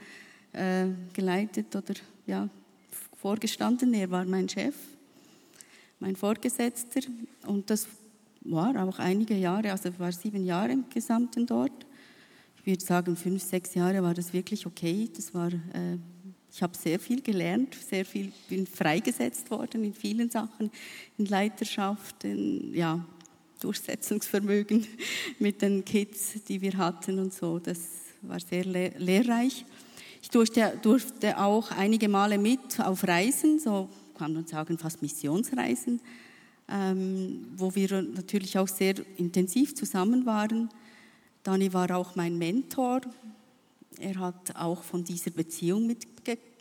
äh, 0.53 0.87
geleitet 1.13 1.75
oder 1.75 1.93
ja, 2.25 2.49
vorgestanden. 3.15 3.93
Er 3.93 4.09
war 4.11 4.25
mein 4.25 4.47
Chef 4.47 4.75
mein 5.99 6.15
Vorgesetzter. 6.15 7.01
Und 7.45 7.69
das 7.69 7.87
war 8.41 8.75
auch 8.83 8.99
einige 8.99 9.35
Jahre, 9.35 9.71
also 9.71 9.97
war 9.99 10.11
sieben 10.11 10.45
Jahre 10.45 10.71
im 10.71 10.85
Gesamten 10.89 11.45
dort. 11.45 11.85
Ich 12.59 12.65
würde 12.65 12.83
sagen, 12.83 13.15
fünf, 13.15 13.41
sechs 13.43 13.73
Jahre 13.75 14.03
war 14.03 14.13
das 14.13 14.33
wirklich 14.33 14.65
okay. 14.65 15.09
Das 15.13 15.33
war, 15.33 15.47
äh, 15.51 15.97
ich 16.51 16.61
habe 16.61 16.75
sehr 16.77 16.99
viel 16.99 17.21
gelernt, 17.21 17.75
sehr 17.75 18.05
viel, 18.05 18.31
bin 18.49 18.67
freigesetzt 18.67 19.49
worden 19.51 19.83
in 19.83 19.93
vielen 19.93 20.29
Sachen, 20.29 20.71
in 21.17 21.25
Leiterschaft, 21.25 22.23
in, 22.23 22.73
ja, 22.73 23.05
Durchsetzungsvermögen 23.59 24.85
mit 25.39 25.61
den 25.61 25.83
Kids, 25.83 26.33
die 26.47 26.61
wir 26.61 26.77
hatten 26.77 27.19
und 27.19 27.33
so. 27.33 27.59
Das 27.59 27.79
war 28.21 28.39
sehr 28.39 28.65
lehrreich. 28.65 29.65
Ich 30.21 30.29
durfte, 30.29 31.37
auch 31.37 31.71
einige 31.71 32.09
Male 32.09 32.37
mit 32.37 32.79
auf 32.79 33.07
Reisen, 33.07 33.59
so 33.59 33.89
kann 34.17 34.33
man 34.33 34.45
sagen, 34.45 34.77
fast 34.77 35.01
Missionsreisen, 35.01 36.01
ähm, 36.67 37.47
wo 37.55 37.73
wir 37.75 38.01
natürlich 38.01 38.57
auch 38.57 38.67
sehr 38.67 38.95
intensiv 39.17 39.75
zusammen 39.75 40.25
waren. 40.25 40.69
Dani 41.43 41.71
war 41.71 41.95
auch 41.95 42.15
mein 42.15 42.37
Mentor. 42.37 43.01
Er 43.99 44.19
hat 44.19 44.55
auch 44.55 44.83
von 44.83 45.03
dieser 45.03 45.31
Beziehung 45.31 45.95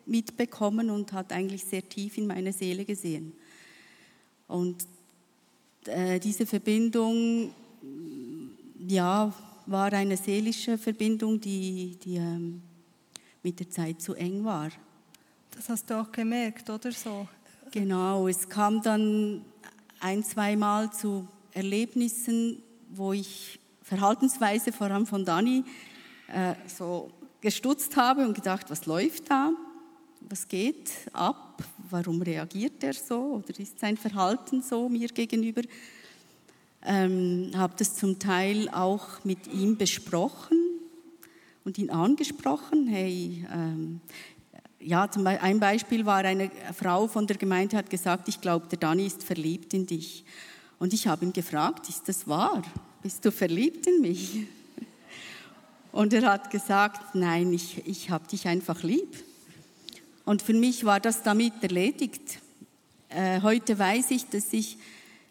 mitbekommen 0.06 0.90
und 0.90 1.12
hat 1.12 1.32
eigentlich 1.32 1.64
sehr 1.64 1.86
tief 1.88 2.18
in 2.18 2.26
meine 2.26 2.52
Seele 2.52 2.84
gesehen. 2.84 3.32
Und 4.46 4.86
äh, 5.88 6.18
diese 6.18 6.46
Verbindung, 6.46 7.52
ja, 8.86 9.32
war 9.66 9.92
eine 9.92 10.16
seelische 10.16 10.78
Verbindung, 10.78 11.40
die, 11.40 11.96
die 12.02 12.16
ähm, 12.16 12.62
mit 13.42 13.58
der 13.58 13.68
Zeit 13.70 14.00
zu 14.00 14.14
eng 14.14 14.44
war. 14.44 14.70
Das 15.50 15.68
hast 15.68 15.90
du 15.90 16.00
auch 16.00 16.12
gemerkt, 16.12 16.68
oder 16.70 16.92
so? 16.92 17.26
Genau, 17.72 18.28
es 18.28 18.48
kam 18.48 18.82
dann 18.82 19.44
ein, 20.00 20.22
zweimal 20.22 20.92
zu 20.92 21.26
Erlebnissen, 21.52 22.62
wo 22.90 23.12
ich 23.12 23.58
Verhaltensweise 23.82 24.72
vor 24.72 24.88
allem 24.88 25.06
von 25.06 25.24
Dani 25.24 25.64
äh, 26.28 26.54
so 26.66 27.10
gestutzt 27.40 27.96
habe 27.96 28.26
und 28.26 28.34
gedacht, 28.34 28.70
was 28.70 28.86
läuft 28.86 29.30
da? 29.30 29.52
Was 30.28 30.48
geht 30.48 30.90
ab? 31.12 31.62
Warum 31.88 32.20
reagiert 32.20 32.82
er 32.82 32.94
so? 32.94 33.42
Oder 33.44 33.60
ist 33.60 33.78
sein 33.78 33.96
Verhalten 33.96 34.60
so 34.60 34.88
mir 34.88 35.08
gegenüber? 35.08 35.62
Ähm, 36.82 37.52
habe 37.54 37.74
das 37.78 37.96
zum 37.96 38.18
Teil 38.18 38.68
auch 38.70 39.24
mit 39.24 39.46
ihm 39.46 39.76
besprochen 39.76 40.58
und 41.64 41.78
ihn 41.78 41.90
angesprochen. 41.90 42.88
Hey, 42.88 43.46
ähm, 43.52 44.00
ja, 44.80 45.08
zum 45.10 45.24
Beispiel, 45.24 45.46
ein 45.46 45.60
Beispiel 45.60 46.06
war, 46.06 46.24
eine 46.24 46.50
Frau 46.74 47.06
von 47.06 47.26
der 47.26 47.36
Gemeinde 47.36 47.76
hat 47.76 47.88
gesagt, 47.88 48.28
ich 48.28 48.40
glaube, 48.40 48.66
der 48.68 48.78
Dani 48.78 49.06
ist 49.06 49.22
verliebt 49.22 49.72
in 49.72 49.86
dich. 49.86 50.24
Und 50.78 50.92
ich 50.92 51.06
habe 51.06 51.24
ihn 51.24 51.32
gefragt, 51.32 51.88
ist 51.88 52.08
das 52.08 52.26
wahr? 52.26 52.62
Bist 53.02 53.24
du 53.24 53.30
verliebt 53.30 53.86
in 53.86 54.00
mich? 54.00 54.46
Und 55.92 56.12
er 56.12 56.32
hat 56.32 56.50
gesagt, 56.50 57.14
nein, 57.14 57.52
ich, 57.52 57.86
ich 57.86 58.10
habe 58.10 58.26
dich 58.26 58.48
einfach 58.48 58.82
lieb. 58.82 59.16
Und 60.26 60.42
für 60.42 60.52
mich 60.52 60.84
war 60.84 61.00
das 61.00 61.22
damit 61.22 61.54
erledigt. 61.62 62.40
Äh, 63.08 63.40
heute 63.40 63.78
weiß 63.78 64.10
ich, 64.10 64.26
dass 64.26 64.52
ich 64.52 64.76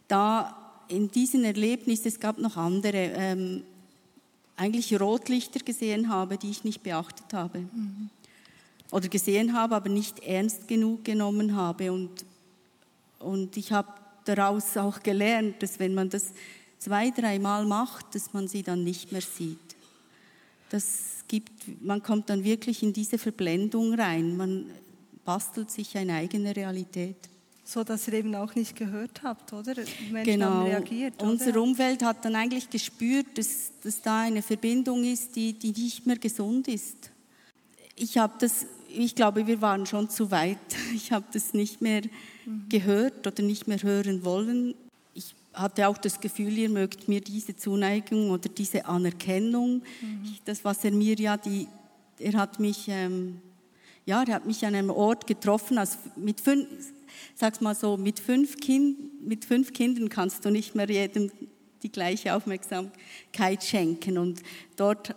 da 0.07 0.57
in 0.87 1.11
diesem 1.11 1.43
Erlebnis, 1.43 2.03
es 2.05 2.19
gab 2.19 2.39
noch 2.39 2.57
andere, 2.57 3.11
ähm, 3.15 3.63
eigentlich 4.55 4.99
Rotlichter 4.99 5.59
gesehen 5.59 6.09
habe, 6.09 6.37
die 6.37 6.49
ich 6.49 6.63
nicht 6.63 6.81
beachtet 6.81 7.31
habe. 7.33 7.59
Mhm 7.59 8.09
oder 8.91 9.09
gesehen 9.09 9.53
habe, 9.53 9.75
aber 9.75 9.89
nicht 9.89 10.19
ernst 10.19 10.67
genug 10.67 11.03
genommen 11.03 11.55
habe. 11.55 11.91
Und, 11.91 12.25
und 13.19 13.57
ich 13.57 13.71
habe 13.71 13.89
daraus 14.25 14.77
auch 14.77 15.03
gelernt, 15.03 15.61
dass 15.61 15.79
wenn 15.79 15.93
man 15.93 16.09
das 16.09 16.31
zwei, 16.79 17.11
dreimal 17.11 17.65
macht, 17.65 18.15
dass 18.15 18.33
man 18.33 18.47
sie 18.47 18.63
dann 18.63 18.83
nicht 18.83 19.11
mehr 19.11 19.21
sieht. 19.21 19.59
Das 20.69 21.25
gibt, 21.27 21.51
man 21.81 22.01
kommt 22.03 22.29
dann 22.29 22.43
wirklich 22.43 22.83
in 22.83 22.93
diese 22.93 23.17
Verblendung 23.17 23.93
rein. 23.95 24.37
Man 24.37 24.69
bastelt 25.25 25.71
sich 25.71 25.97
eine 25.97 26.13
eigene 26.13 26.55
Realität. 26.55 27.17
So, 27.63 27.83
dass 27.83 28.07
ihr 28.07 28.13
eben 28.13 28.35
auch 28.35 28.53
nicht 28.53 28.75
gehört 28.75 29.23
habt, 29.23 29.51
oder? 29.51 29.73
Menschen 30.11 30.23
genau. 30.23 30.63
reagiert. 30.65 31.15
Oder? 31.15 31.31
Unsere 31.31 31.59
Umwelt 31.59 32.03
hat 32.03 32.23
dann 32.23 32.35
eigentlich 32.35 32.69
gespürt, 32.69 33.25
dass, 33.35 33.71
dass 33.83 34.01
da 34.01 34.21
eine 34.21 34.43
Verbindung 34.43 35.03
ist, 35.03 35.35
die, 35.35 35.53
die 35.53 35.71
nicht 35.71 36.05
mehr 36.05 36.17
gesund 36.17 36.67
ist. 36.67 37.09
Ich 37.95 38.17
habe 38.19 38.35
das 38.39 38.67
ich 38.97 39.15
glaube, 39.15 39.45
wir 39.47 39.61
waren 39.61 39.85
schon 39.85 40.09
zu 40.09 40.31
weit. 40.31 40.57
Ich 40.93 41.11
habe 41.11 41.25
das 41.33 41.53
nicht 41.53 41.81
mehr 41.81 42.01
gehört 42.69 43.27
oder 43.27 43.43
nicht 43.43 43.67
mehr 43.67 43.81
hören 43.81 44.23
wollen. 44.23 44.75
Ich 45.13 45.35
hatte 45.53 45.87
auch 45.87 45.97
das 45.97 46.19
Gefühl, 46.19 46.57
ihr 46.57 46.69
mögt 46.69 47.07
mir 47.07 47.21
diese 47.21 47.55
Zuneigung 47.55 48.29
oder 48.29 48.49
diese 48.49 48.85
Anerkennung, 48.85 49.81
mhm. 50.01 50.35
das, 50.45 50.63
was 50.63 50.83
er 50.83 50.91
mir 50.91 51.15
ja, 51.15 51.37
die, 51.37 51.67
er 52.19 52.33
hat 52.33 52.59
mich 52.59 52.85
ähm, 52.87 53.41
ja, 54.05 54.23
der 54.23 54.35
hat 54.35 54.45
mich 54.45 54.65
an 54.65 54.75
einem 54.75 54.91
Ort 54.91 55.27
getroffen, 55.27 55.77
als 55.77 55.97
mit 56.15 56.39
fünf, 56.39 56.67
sag's 57.33 57.61
mal 57.61 57.75
so, 57.75 57.97
mit 57.97 58.19
fünf, 58.19 58.57
kind, 58.57 59.25
mit 59.25 59.45
fünf 59.45 59.73
Kindern 59.73 60.09
kannst 60.09 60.45
du 60.45 60.51
nicht 60.51 60.75
mehr 60.75 60.89
jedem 60.89 61.31
die 61.81 61.91
gleiche 61.91 62.33
Aufmerksamkeit 62.35 63.63
schenken. 63.63 64.17
Und 64.17 64.41
dort 64.75 65.15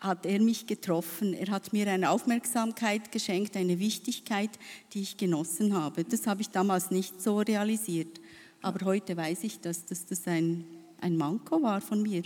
hat 0.00 0.26
er 0.26 0.40
mich 0.40 0.66
getroffen. 0.66 1.34
Er 1.34 1.48
hat 1.50 1.72
mir 1.72 1.90
eine 1.90 2.10
Aufmerksamkeit 2.10 3.10
geschenkt, 3.10 3.56
eine 3.56 3.78
Wichtigkeit, 3.78 4.50
die 4.92 5.02
ich 5.02 5.16
genossen 5.16 5.74
habe. 5.74 6.04
Das 6.04 6.26
habe 6.26 6.42
ich 6.42 6.50
damals 6.50 6.90
nicht 6.90 7.22
so 7.22 7.38
realisiert. 7.38 8.20
Aber 8.60 8.84
heute 8.84 9.16
weiß 9.16 9.44
ich, 9.44 9.60
dass, 9.60 9.86
dass 9.86 10.06
das 10.06 10.26
ein, 10.26 10.64
ein 11.00 11.16
Manko 11.16 11.62
war 11.62 11.80
von 11.80 12.02
mir, 12.02 12.22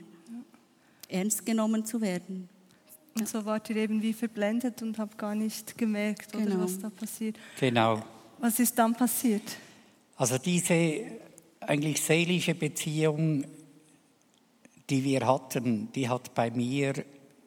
ernst 1.09 1.47
genommen 1.47 1.85
zu 1.85 2.01
werden. 2.01 2.49
Und 3.19 3.29
so 3.29 3.45
wart 3.45 3.69
ihr 3.71 3.77
eben 3.77 4.01
wie 4.03 4.13
verblendet 4.13 4.81
und 4.83 4.99
habt 4.99 5.19
gar 5.19 5.35
nicht 5.35 5.77
gemerkt, 5.77 6.35
oder, 6.35 6.45
Genau. 6.45 6.61
was 6.65 6.79
da 6.79 6.91
passiert. 6.91 7.37
Genau. 7.59 8.03
Was 8.39 8.59
ist 8.61 8.79
dann 8.79 8.95
passiert? 8.95 9.43
Also 10.17 10.39
diese 10.39 11.03
eigentlich 11.61 12.01
seelische 12.01 12.55
Beziehung, 12.55 13.45
die 14.89 15.05
wir 15.05 15.27
hatten, 15.27 15.91
die 15.93 16.09
hat 16.09 16.35
bei 16.35 16.51
mir 16.51 17.05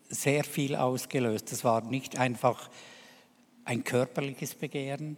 sehr 0.10 0.44
viel 0.44 0.76
ausgelöst. 0.76 1.52
Das 1.52 1.64
war 1.64 1.82
nicht 1.86 2.18
einfach 2.18 2.70
ein 3.64 3.84
körperliches 3.84 4.56
Begehren. 4.56 5.16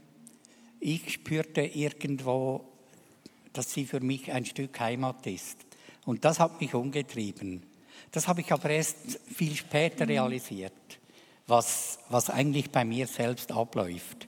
Ich 0.79 1.13
spürte 1.13 1.61
irgendwo, 1.61 2.63
dass 3.53 3.71
sie 3.71 3.85
für 3.85 3.99
mich 3.99 4.31
ein 4.31 4.45
Stück 4.45 4.79
Heimat 4.79 5.25
ist. 5.27 5.57
Und 6.05 6.25
das 6.25 6.39
hat 6.39 6.61
mich 6.61 6.73
umgetrieben. 6.73 7.63
Das 8.13 8.27
habe 8.27 8.41
ich 8.41 8.51
aber 8.51 8.69
erst 8.69 9.19
viel 9.33 9.55
später 9.55 10.07
realisiert, 10.07 10.71
was, 11.47 11.97
was 12.09 12.29
eigentlich 12.29 12.69
bei 12.69 12.85
mir 12.85 13.07
selbst 13.07 13.51
abläuft. 13.51 14.27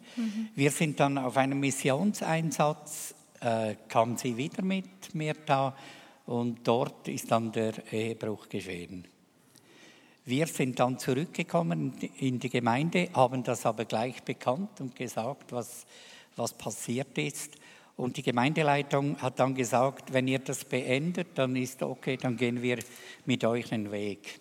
Wir 0.56 0.72
sind 0.72 1.00
dann 1.00 1.20
auf 1.20 1.38
einem 1.38 1.60
Missionseinsatz, 1.60 3.14
äh, 3.42 3.76
kam 3.88 4.18
sie 4.18 4.36
wieder 4.38 4.64
mit 4.64 5.14
mir 5.14 5.36
da 5.46 5.76
und 6.26 6.68
dort 6.68 7.08
ist 7.08 7.30
dann 7.30 7.52
der 7.52 7.74
Ehebruch 7.94 8.50
geschehen. 8.50 9.08
Wir 10.26 10.48
sind 10.48 10.80
dann 10.80 10.98
zurückgekommen 10.98 11.94
in 12.18 12.40
die 12.40 12.50
Gemeinde, 12.50 13.10
haben 13.14 13.44
das 13.44 13.68
aber 13.68 13.86
gleich 13.86 14.24
bekannt 14.24 14.82
und 14.82 14.96
gesagt, 14.96 15.52
was, 15.52 15.86
was 16.36 16.54
passiert 16.54 17.16
ist. 17.20 17.52
Und 17.98 18.18
die 18.18 18.24
Gemeindeleitung 18.24 19.22
hat 19.22 19.40
dann 19.40 19.56
gesagt, 19.56 20.12
wenn 20.12 20.28
ihr 20.28 20.40
das 20.40 20.66
beendet, 20.66 21.30
dann 21.36 21.56
ist 21.56 21.82
okay, 21.82 22.18
dann 22.18 22.36
gehen 22.36 22.62
wir 22.62 22.80
mit 23.26 23.44
euch 23.46 23.70
den 23.70 23.92
Weg. 23.92 24.40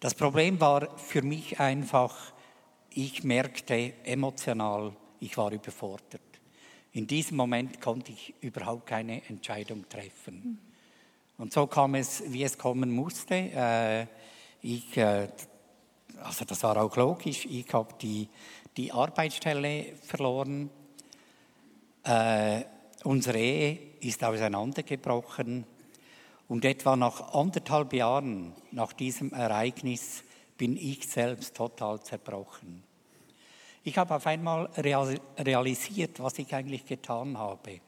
Das 0.00 0.14
Problem 0.14 0.58
war 0.60 0.96
für 0.96 1.20
mich 1.20 1.60
einfach, 1.60 2.32
ich 2.88 3.22
merkte 3.22 3.92
emotional, 4.04 4.92
ich 5.20 5.36
war 5.36 5.52
überfordert. 5.52 6.22
In 6.92 7.06
diesem 7.06 7.36
Moment 7.36 7.80
konnte 7.80 8.12
ich 8.12 8.34
überhaupt 8.40 8.86
keine 8.86 9.22
Entscheidung 9.28 9.86
treffen. 9.88 10.58
Und 11.36 11.52
so 11.52 11.66
kam 11.66 11.94
es, 11.94 12.22
wie 12.26 12.42
es 12.42 12.56
kommen 12.56 12.90
musste. 12.90 13.34
Äh, 13.34 14.06
ich, 14.62 14.96
äh, 14.96 15.28
also 16.22 16.44
das 16.44 16.62
war 16.62 16.76
auch 16.78 16.96
logisch, 16.96 17.46
ich 17.46 17.72
habe 17.72 17.94
die, 18.00 18.28
die 18.76 18.90
Arbeitsstelle 18.92 19.92
verloren. 20.02 20.70
Äh, 22.10 22.64
unsere 23.04 23.38
Ehe 23.38 23.78
ist 24.00 24.24
auseinandergebrochen. 24.24 25.64
Und 26.48 26.64
etwa 26.64 26.96
nach 26.96 27.34
anderthalb 27.34 27.92
Jahren 27.92 28.52
nach 28.72 28.92
diesem 28.92 29.32
Ereignis 29.32 30.24
bin 30.58 30.76
ich 30.76 31.06
selbst 31.06 31.54
total 31.54 32.02
zerbrochen. 32.02 32.82
Ich 33.84 33.96
habe 33.96 34.16
auf 34.16 34.26
einmal 34.26 34.66
real- 34.76 35.20
realisiert, 35.38 36.18
was 36.18 36.40
ich 36.40 36.52
eigentlich 36.52 36.84
getan 36.84 37.38
habe. 37.38 37.78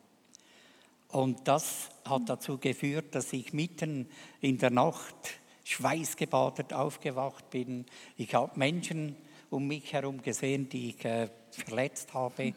Und 1.08 1.48
das 1.48 1.88
hat 2.04 2.22
dazu 2.26 2.58
geführt, 2.58 3.16
dass 3.16 3.32
ich 3.32 3.52
mitten 3.52 4.08
in 4.40 4.56
der 4.56 4.70
Nacht 4.70 5.40
schweißgebadet 5.64 6.72
aufgewacht 6.72 7.50
bin. 7.50 7.86
Ich 8.16 8.36
habe 8.36 8.56
Menschen 8.56 9.16
um 9.50 9.66
mich 9.66 9.92
herum 9.92 10.22
gesehen, 10.22 10.68
die 10.68 10.90
ich 10.90 11.04
äh, 11.04 11.28
verletzt 11.50 12.14
habe. 12.14 12.54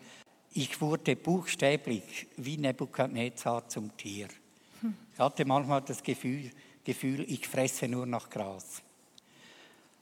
Ich 0.58 0.80
wurde 0.80 1.18
buchstäblich 1.18 2.28
wie 2.38 2.56
Nebukadnezar 2.56 3.68
zum 3.68 3.96
Tier. 3.98 4.30
Ich 5.14 5.20
hatte 5.20 5.44
manchmal 5.44 5.82
das 5.82 6.02
Gefühl, 6.02 6.50
Gefühl, 6.82 7.26
ich 7.30 7.46
fresse 7.46 7.90
nur 7.90 8.06
noch 8.06 8.30
Gras. 8.30 8.82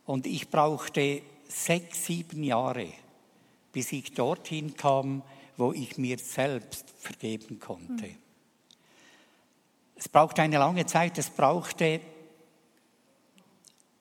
Und 0.06 0.28
ich 0.28 0.48
brauchte 0.50 1.24
sechs, 1.48 2.06
sieben 2.06 2.44
Jahre, 2.44 2.88
bis 3.72 3.92
ich 3.94 4.14
dorthin 4.14 4.78
kam, 4.78 5.24
wo 5.58 5.74
ich 5.74 5.98
mir 5.98 6.20
selbst 6.20 6.86
vergeben 7.00 7.60
konnte. 7.60 8.12
Es 9.96 10.08
brauchte 10.08 10.44
eine 10.44 10.60
lange 10.60 10.86
Zeit, 10.86 11.18
es 11.18 11.32
brauchte 11.32 12.00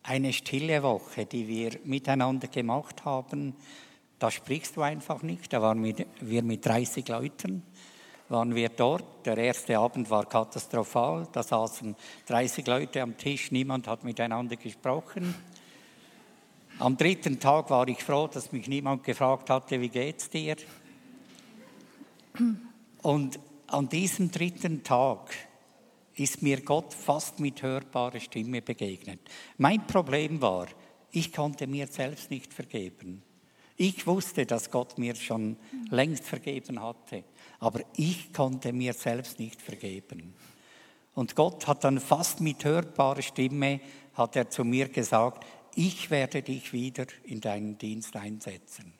eine 0.02 0.34
stille 0.34 0.82
Woche, 0.82 1.24
die 1.24 1.48
wir 1.48 1.78
miteinander 1.84 2.48
gemacht 2.48 3.06
haben. 3.06 3.56
Da 4.22 4.30
sprichst 4.30 4.76
du 4.76 4.82
einfach 4.82 5.24
nicht. 5.24 5.52
Da 5.52 5.60
waren 5.60 5.82
wir, 5.82 6.42
mit 6.44 6.64
30 6.64 7.08
Leuten, 7.08 7.64
waren 8.28 8.54
wir 8.54 8.68
dort. 8.68 9.26
Der 9.26 9.36
erste 9.36 9.76
Abend 9.76 10.08
war 10.10 10.26
katastrophal. 10.26 11.26
Da 11.32 11.42
saßen 11.42 11.96
30 12.26 12.64
Leute 12.68 13.02
am 13.02 13.16
Tisch, 13.16 13.50
niemand 13.50 13.88
hat 13.88 14.04
miteinander 14.04 14.54
gesprochen. 14.54 15.34
Am 16.78 16.96
dritten 16.96 17.40
Tag 17.40 17.68
war 17.70 17.88
ich 17.88 18.00
froh, 18.00 18.28
dass 18.28 18.52
mich 18.52 18.68
niemand 18.68 19.02
gefragt 19.02 19.50
hatte, 19.50 19.80
wie 19.80 19.88
geht's 19.88 20.30
dir? 20.30 20.54
Und 23.02 23.40
an 23.66 23.88
diesem 23.88 24.30
dritten 24.30 24.84
Tag 24.84 25.34
ist 26.14 26.42
mir 26.42 26.60
Gott 26.60 26.94
fast 26.94 27.40
mit 27.40 27.60
hörbarer 27.60 28.20
Stimme 28.20 28.62
begegnet. 28.62 29.18
Mein 29.58 29.84
Problem 29.84 30.40
war, 30.40 30.68
ich 31.10 31.32
konnte 31.32 31.66
mir 31.66 31.88
selbst 31.88 32.30
nicht 32.30 32.54
vergeben. 32.54 33.24
Ich 33.82 34.06
wusste, 34.06 34.46
dass 34.46 34.70
Gott 34.70 34.96
mir 34.96 35.16
schon 35.16 35.56
längst 35.90 36.24
vergeben 36.24 36.80
hatte, 36.80 37.24
aber 37.58 37.80
ich 37.96 38.32
konnte 38.32 38.72
mir 38.72 38.92
selbst 38.92 39.40
nicht 39.40 39.60
vergeben. 39.60 40.34
Und 41.16 41.34
Gott 41.34 41.66
hat 41.66 41.82
dann 41.82 41.98
fast 41.98 42.40
mit 42.40 42.64
hörbarer 42.64 43.22
Stimme, 43.22 43.80
hat 44.14 44.36
er 44.36 44.48
zu 44.48 44.62
mir 44.62 44.88
gesagt, 44.88 45.44
ich 45.74 46.12
werde 46.12 46.42
dich 46.42 46.72
wieder 46.72 47.06
in 47.24 47.40
deinen 47.40 47.76
Dienst 47.76 48.14
einsetzen. 48.14 48.92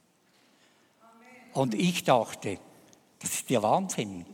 Und 1.53 1.75
ich 1.75 2.03
dachte, 2.03 2.59
das 3.21 3.35
ist 3.35 3.51
ja 3.51 3.63
Wahnsinn. 3.63 4.27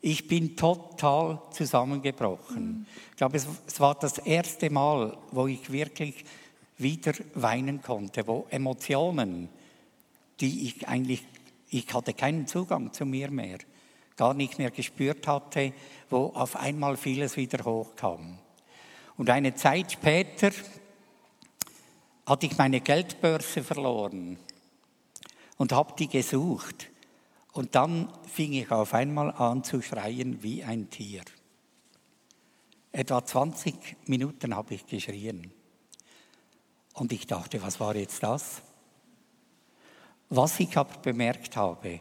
Ich 0.00 0.28
bin 0.28 0.54
total 0.56 1.42
zusammengebrochen. 1.50 2.86
Ich 3.10 3.16
glaube, 3.16 3.36
es, 3.36 3.48
es 3.66 3.80
war 3.80 3.96
das 3.96 4.18
erste 4.18 4.70
Mal, 4.70 5.18
wo 5.32 5.48
ich 5.48 5.72
wirklich 5.72 6.24
wieder 6.78 7.14
weinen 7.34 7.82
konnte, 7.82 8.24
wo 8.28 8.46
Emotionen, 8.48 9.48
die 10.42 10.66
ich 10.66 10.88
eigentlich, 10.88 11.24
ich 11.70 11.92
hatte 11.94 12.12
keinen 12.12 12.46
Zugang 12.46 12.92
zu 12.92 13.06
mir 13.06 13.30
mehr, 13.30 13.58
gar 14.16 14.34
nicht 14.34 14.58
mehr 14.58 14.70
gespürt 14.70 15.26
hatte, 15.26 15.72
wo 16.10 16.26
auf 16.34 16.56
einmal 16.56 16.96
vieles 16.96 17.36
wieder 17.36 17.64
hochkam. 17.64 18.38
Und 19.16 19.30
eine 19.30 19.54
Zeit 19.54 19.92
später 19.92 20.50
hatte 22.26 22.46
ich 22.46 22.58
meine 22.58 22.80
Geldbörse 22.80 23.62
verloren 23.62 24.36
und 25.56 25.72
habe 25.72 25.94
die 25.98 26.08
gesucht. 26.08 26.88
Und 27.52 27.74
dann 27.74 28.12
fing 28.26 28.52
ich 28.52 28.70
auf 28.70 28.94
einmal 28.94 29.30
an 29.30 29.62
zu 29.62 29.80
schreien 29.80 30.42
wie 30.42 30.64
ein 30.64 30.90
Tier. 30.90 31.22
Etwa 32.90 33.24
20 33.24 33.74
Minuten 34.06 34.56
habe 34.56 34.74
ich 34.74 34.86
geschrien. 34.86 35.52
Und 36.94 37.12
ich 37.12 37.26
dachte, 37.26 37.62
was 37.62 37.78
war 37.78 37.94
jetzt 37.94 38.22
das? 38.22 38.62
Was 40.34 40.60
ich 40.60 40.74
aber 40.78 40.96
bemerkt 41.02 41.58
habe, 41.58 42.00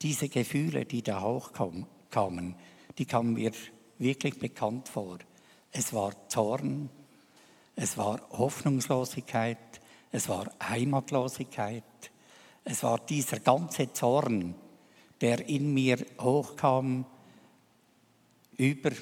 diese 0.00 0.30
Gefühle, 0.30 0.86
die 0.86 1.02
da 1.02 1.20
hochkamen, 1.20 2.54
die 2.96 3.04
kamen 3.04 3.34
mir 3.34 3.52
wirklich 3.98 4.38
bekannt 4.38 4.88
vor. 4.88 5.18
Es 5.72 5.92
war 5.92 6.14
Zorn, 6.28 6.88
es 7.74 7.98
war 7.98 8.22
Hoffnungslosigkeit, 8.30 9.58
es 10.10 10.26
war 10.26 10.50
Heimatlosigkeit, 10.66 11.82
es 12.64 12.82
war 12.82 12.98
dieser 12.98 13.40
ganze 13.40 13.92
Zorn, 13.92 14.54
der 15.20 15.46
in 15.46 15.74
mir 15.74 15.98
hochkam 16.18 17.04
über 18.56 18.92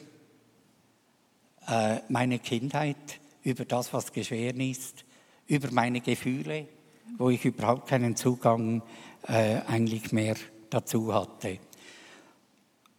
äh, 1.68 2.00
meine 2.08 2.40
Kindheit, 2.40 3.20
über 3.44 3.66
das, 3.66 3.92
was 3.92 4.12
geschehen 4.12 4.58
ist, 4.58 5.04
über 5.46 5.70
meine 5.70 6.00
Gefühle, 6.00 6.66
wo 7.18 7.30
ich 7.30 7.44
überhaupt 7.44 7.88
keinen 7.88 8.16
Zugang 8.16 8.82
äh, 9.26 9.60
eigentlich 9.66 10.12
mehr 10.12 10.36
dazu 10.70 11.14
hatte. 11.14 11.58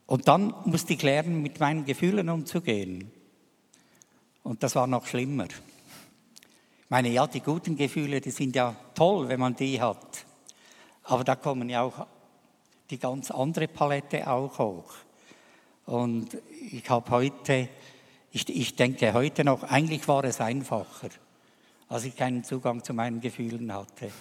Und 0.08 0.28
dann 0.28 0.54
musste 0.66 0.94
ich 0.94 1.02
lernen, 1.02 1.42
mit 1.42 1.60
meinen 1.60 1.86
Gefühlen 1.86 2.30
umzugehen. 2.30 3.12
Und 4.44 4.62
das 4.62 4.76
war 4.76 4.88
noch 4.88 5.08
schlimmer. 5.08 5.46
Ich 5.46 6.90
meine, 6.90 7.10
ja, 7.10 7.26
die 7.26 7.42
guten 7.42 7.76
Gefühle, 7.76 8.22
die 8.22 8.32
sind 8.32 8.56
ja 8.56 8.76
toll, 8.94 9.28
wenn 9.28 9.40
man 9.40 9.56
die 9.56 9.82
hat. 9.82 10.26
Aber 11.04 11.24
da 11.24 11.36
kommen 11.36 11.70
ja 11.70 11.82
auch 11.82 12.06
die 12.90 13.00
ganz 13.00 13.32
andere 13.32 13.68
Palette 13.68 14.30
auch 14.30 14.60
hoch. 14.60 14.94
Und 15.86 16.38
ich 16.72 16.90
habe 16.90 17.10
heute, 17.12 17.70
ich, 18.32 18.48
ich 18.50 18.76
denke 18.76 19.14
heute 19.14 19.44
noch, 19.44 19.64
eigentlich 19.64 20.08
war 20.08 20.24
es 20.24 20.42
einfacher, 20.42 21.10
als 21.88 22.06
ich 22.06 22.16
keinen 22.16 22.44
Zugang 22.44 22.84
zu 22.84 22.94
meinen 22.94 23.22
Gefühlen 23.22 23.74
hatte. 23.74 24.12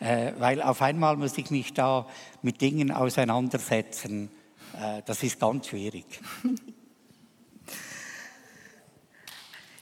Äh, 0.00 0.32
weil 0.38 0.60
auf 0.60 0.82
einmal 0.82 1.16
muss 1.16 1.38
ich 1.38 1.50
mich 1.50 1.72
da 1.72 2.06
mit 2.42 2.60
Dingen 2.60 2.90
auseinandersetzen. 2.90 4.30
Äh, 4.74 5.02
das 5.04 5.22
ist 5.22 5.38
ganz 5.38 5.68
schwierig. 5.68 6.06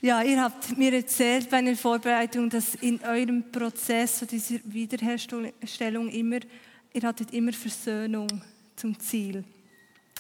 Ja, 0.03 0.23
ihr 0.23 0.41
habt 0.43 0.79
mir 0.79 0.95
erzählt 0.95 1.51
bei 1.51 1.59
einer 1.59 1.77
Vorbereitung, 1.77 2.49
dass 2.49 2.75
in 2.77 3.05
eurem 3.05 3.53
Prozess 3.53 4.21
so 4.21 4.25
dieser 4.25 4.55
Wiederherstellung 4.65 6.09
immer, 6.09 6.39
ihr 6.95 7.03
hattet 7.03 7.35
immer 7.35 7.53
Versöhnung 7.53 8.27
zum 8.77 8.99
Ziel. 8.99 9.45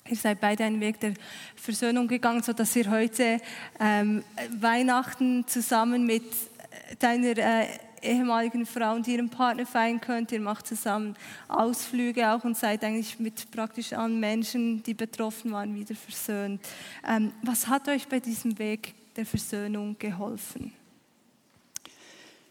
Ihr 0.06 0.16
seid 0.16 0.38
beide 0.38 0.64
einen 0.64 0.80
Weg 0.80 1.00
der 1.00 1.14
Versöhnung 1.56 2.08
gegangen, 2.08 2.42
so 2.42 2.52
dass 2.52 2.76
ihr 2.76 2.90
heute 2.90 3.40
ähm, 3.80 4.22
Weihnachten 4.58 5.46
zusammen 5.46 6.04
mit 6.04 6.24
deiner 6.98 7.36
äh, 7.36 7.66
ehemaligen 8.02 8.66
Frau 8.66 8.94
und 8.94 9.06
ihrem 9.08 9.28
Partner 9.28 9.66
feiern 9.66 10.00
könnt. 10.00 10.32
Ihr 10.32 10.40
macht 10.40 10.66
zusammen 10.66 11.16
Ausflüge 11.48 12.30
auch 12.32 12.44
und 12.44 12.56
seid 12.56 12.84
eigentlich 12.84 13.18
mit 13.18 13.50
praktisch 13.50 13.92
allen 13.92 14.20
Menschen, 14.20 14.82
die 14.82 14.94
betroffen 14.94 15.52
waren, 15.52 15.74
wieder 15.74 15.94
versöhnt. 15.94 16.60
Ähm, 17.06 17.32
was 17.42 17.66
hat 17.66 17.88
euch 17.88 18.08
bei 18.08 18.20
diesem 18.20 18.58
Weg 18.58 18.94
der 19.16 19.26
Versöhnung 19.26 19.96
geholfen? 19.98 20.72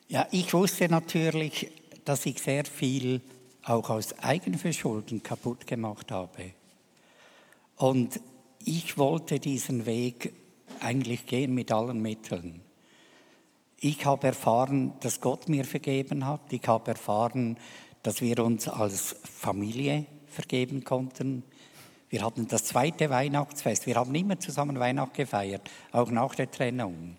Ja, 0.07 0.27
ich 0.31 0.53
wusste 0.53 0.89
natürlich, 0.89 1.71
dass 2.05 2.25
ich 2.25 2.39
sehr 2.39 2.65
viel 2.65 3.21
auch 3.63 3.89
aus 3.89 4.17
Eigenverschulden 4.19 5.21
kaputt 5.21 5.67
gemacht 5.67 6.11
habe. 6.11 6.53
Und 7.75 8.19
ich 8.65 8.97
wollte 8.97 9.39
diesen 9.39 9.85
Weg 9.85 10.33
eigentlich 10.79 11.25
gehen 11.25 11.53
mit 11.53 11.71
allen 11.71 12.01
Mitteln. 12.01 12.61
Ich 13.81 14.05
habe 14.05 14.27
erfahren, 14.27 14.93
dass 14.99 15.21
Gott 15.21 15.47
mir 15.47 15.63
vergeben 15.63 16.25
hat. 16.25 16.51
Ich 16.51 16.67
habe 16.67 16.91
erfahren, 16.91 17.57
dass 18.03 18.21
wir 18.21 18.43
uns 18.43 18.67
als 18.67 19.15
Familie 19.23 20.05
vergeben 20.27 20.83
konnten. 20.83 21.43
Wir 22.09 22.25
hatten 22.25 22.47
das 22.49 22.65
zweite 22.65 23.09
Weihnachtsfest. 23.09 23.85
Wir 23.85 23.95
haben 23.95 24.13
immer 24.15 24.37
zusammen 24.37 24.79
Weihnacht 24.79 25.13
gefeiert, 25.13 25.69
auch 25.93 26.11
nach 26.11 26.35
der 26.35 26.51
Trennung. 26.51 27.15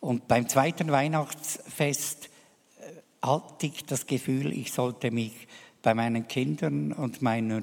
Und 0.00 0.28
beim 0.28 0.48
zweiten 0.48 0.90
Weihnachtsfest 0.90 2.30
äh, 2.78 3.26
hatte 3.26 3.66
ich 3.66 3.84
das 3.84 4.06
Gefühl, 4.06 4.52
ich 4.52 4.72
sollte 4.72 5.10
mich 5.10 5.46
bei 5.82 5.92
meinen 5.92 6.26
Kindern 6.26 6.92
und 6.92 7.20
meiner 7.20 7.60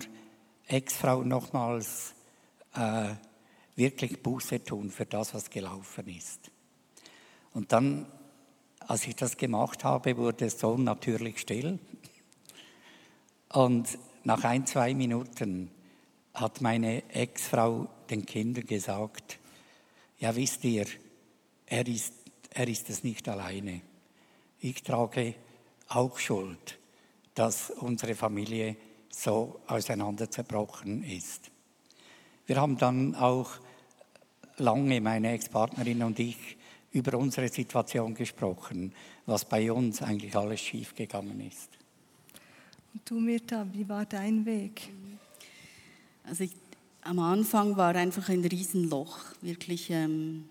Ex-Frau 0.68 1.24
nochmals 1.24 2.14
äh, 2.76 3.16
wirklich 3.76 4.22
Buße 4.22 4.64
tun 4.64 4.92
für 4.92 5.08
das, 5.08 5.34
was 5.34 5.50
gelaufen 5.50 6.08
ist. 6.10 6.52
Und 7.58 7.72
dann, 7.72 8.06
als 8.82 9.08
ich 9.08 9.16
das 9.16 9.36
gemacht 9.36 9.84
habe, 9.84 10.16
wurde 10.16 10.46
es 10.46 10.60
so 10.60 10.78
natürlich 10.78 11.40
still. 11.40 11.80
Und 13.52 13.98
nach 14.24 14.44
ein, 14.44 14.68
zwei 14.68 14.94
Minuten 14.94 15.72
hat 16.36 16.62
meine 16.62 17.10
Ex-Frau 17.10 17.88
den 18.12 18.28
Kindern 18.28 18.68
gesagt, 18.68 19.40
ja 20.20 20.36
wisst 20.36 20.66
ihr, 20.66 20.86
er 21.66 21.88
ist, 21.88 22.14
er 22.52 22.68
ist 22.68 22.92
es 22.92 23.04
nicht 23.04 23.28
alleine. 23.28 23.82
Ich 24.60 24.84
trage 24.84 25.34
auch 25.88 26.20
Schuld, 26.20 26.78
dass 27.34 27.72
unsere 27.72 28.14
Familie 28.14 28.78
so 29.10 29.62
auseinanderzerbrochen 29.66 31.04
ist. 31.04 31.50
Wir 32.46 32.62
haben 32.62 32.78
dann 32.78 33.16
auch 33.16 33.50
lange, 34.58 35.02
meine 35.02 35.32
Ex-Partnerin 35.32 36.04
und 36.04 36.20
ich, 36.20 36.57
über 36.98 37.18
unsere 37.18 37.48
Situation 37.48 38.14
gesprochen, 38.14 38.92
was 39.26 39.46
bei 39.46 39.72
uns 39.72 40.02
eigentlich 40.02 40.36
alles 40.36 40.60
schiefgegangen 40.60 41.40
ist. 41.48 41.70
Und 42.94 43.10
du, 43.10 43.20
Mirta, 43.20 43.66
wie 43.72 43.88
war 43.88 44.06
dein 44.06 44.46
Weg? 44.46 44.90
Also 46.24 46.44
ich, 46.44 46.52
am 47.02 47.20
Anfang 47.20 47.78
war 47.78 47.96
einfach 47.96 48.28
ein 48.30 48.44
Riesenloch, 48.44 49.20
wirklich. 49.42 49.90
Ähm, 49.92 50.46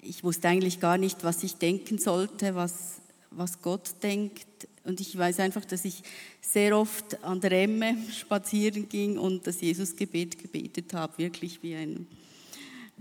ich 0.00 0.24
wusste 0.24 0.48
eigentlich 0.48 0.80
gar 0.80 0.98
nicht, 0.98 1.22
was 1.24 1.42
ich 1.42 1.56
denken 1.56 1.98
sollte, 1.98 2.54
was, 2.54 3.00
was 3.30 3.60
Gott 3.60 3.90
denkt. 4.02 4.46
Und 4.84 5.00
ich 5.00 5.16
weiß 5.16 5.40
einfach, 5.40 5.64
dass 5.64 5.84
ich 5.84 6.02
sehr 6.40 6.76
oft 6.76 7.22
an 7.22 7.40
der 7.40 7.52
Emme 7.52 7.96
spazieren 8.10 8.88
ging 8.88 9.18
und 9.18 9.46
das 9.46 9.60
Jesusgebet 9.60 10.38
gebetet 10.38 10.92
habe, 10.92 11.18
wirklich 11.18 11.62
wie, 11.62 11.74
ein, 11.74 12.06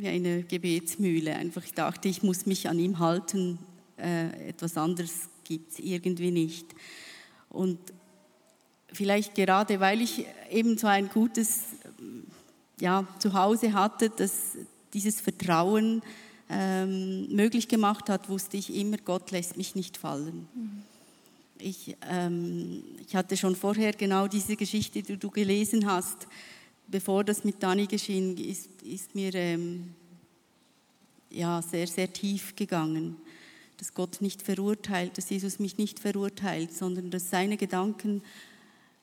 wie 0.02 0.08
eine 0.08 0.44
Gebetsmühle. 0.44 1.36
Einfach 1.36 1.64
ich 1.64 1.74
dachte, 1.74 2.10
ich 2.10 2.24
muss 2.24 2.46
mich 2.46 2.68
an 2.68 2.80
ihm 2.80 3.00
halten, 3.00 3.60
äh, 3.98 4.50
etwas 4.50 4.76
anderes 4.78 5.30
gibt 5.44 5.74
es 5.74 5.80
irgendwie 5.80 6.32
nicht. 6.32 6.66
Und 7.50 7.78
vielleicht 8.92 9.36
gerade, 9.36 9.80
weil 9.80 10.02
ich 10.02 10.26
eben 10.50 10.78
so 10.78 10.88
ein 10.88 11.10
gutes 11.10 11.66
ja, 12.80 13.08
Zuhause 13.20 13.74
hatte, 13.74 14.10
das 14.10 14.58
dieses 14.94 15.22
Vertrauen 15.22 16.02
ähm, 16.50 17.34
möglich 17.34 17.68
gemacht 17.68 18.10
hat, 18.10 18.28
wusste 18.28 18.58
ich 18.58 18.74
immer, 18.74 18.98
Gott 18.98 19.32
lässt 19.32 19.56
mich 19.56 19.76
nicht 19.76 19.98
fallen. 19.98 20.48
Mhm. 20.54 20.84
Ich, 21.60 21.96
ähm, 22.10 22.84
ich 23.06 23.16
hatte 23.16 23.38
schon 23.38 23.56
vorher 23.56 23.94
genau 23.94 24.28
diese 24.28 24.56
Geschichte, 24.56 25.04
die 25.04 25.18
du 25.18 25.30
gelesen 25.30 25.86
hast, 25.86 26.28
bevor 26.92 27.24
das 27.24 27.44
mit 27.44 27.64
Dani 27.64 27.88
geschehen 27.88 28.38
ist, 28.38 28.70
ist 28.84 29.16
mir 29.16 29.34
ähm, 29.34 29.96
ja, 31.30 31.62
sehr, 31.62 31.88
sehr 31.88 32.12
tief 32.12 32.56
gegangen. 32.56 33.16
Dass 33.78 33.94
Gott 33.94 34.22
nicht 34.22 34.42
verurteilt, 34.42 35.18
dass 35.18 35.30
Jesus 35.30 35.58
mich 35.58 35.78
nicht 35.78 36.00
verurteilt, 36.00 36.74
sondern 36.74 37.10
dass 37.10 37.30
seine 37.30 37.58
Gedanken 37.58 38.22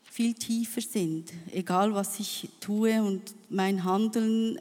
viel 0.04 0.34
tiefer 0.34 0.80
sind, 0.80 1.32
egal 1.52 1.94
was 1.94 2.20
ich 2.20 2.48
tue 2.60 3.02
und 3.02 3.34
mein 3.50 3.84
Handeln 3.84 4.60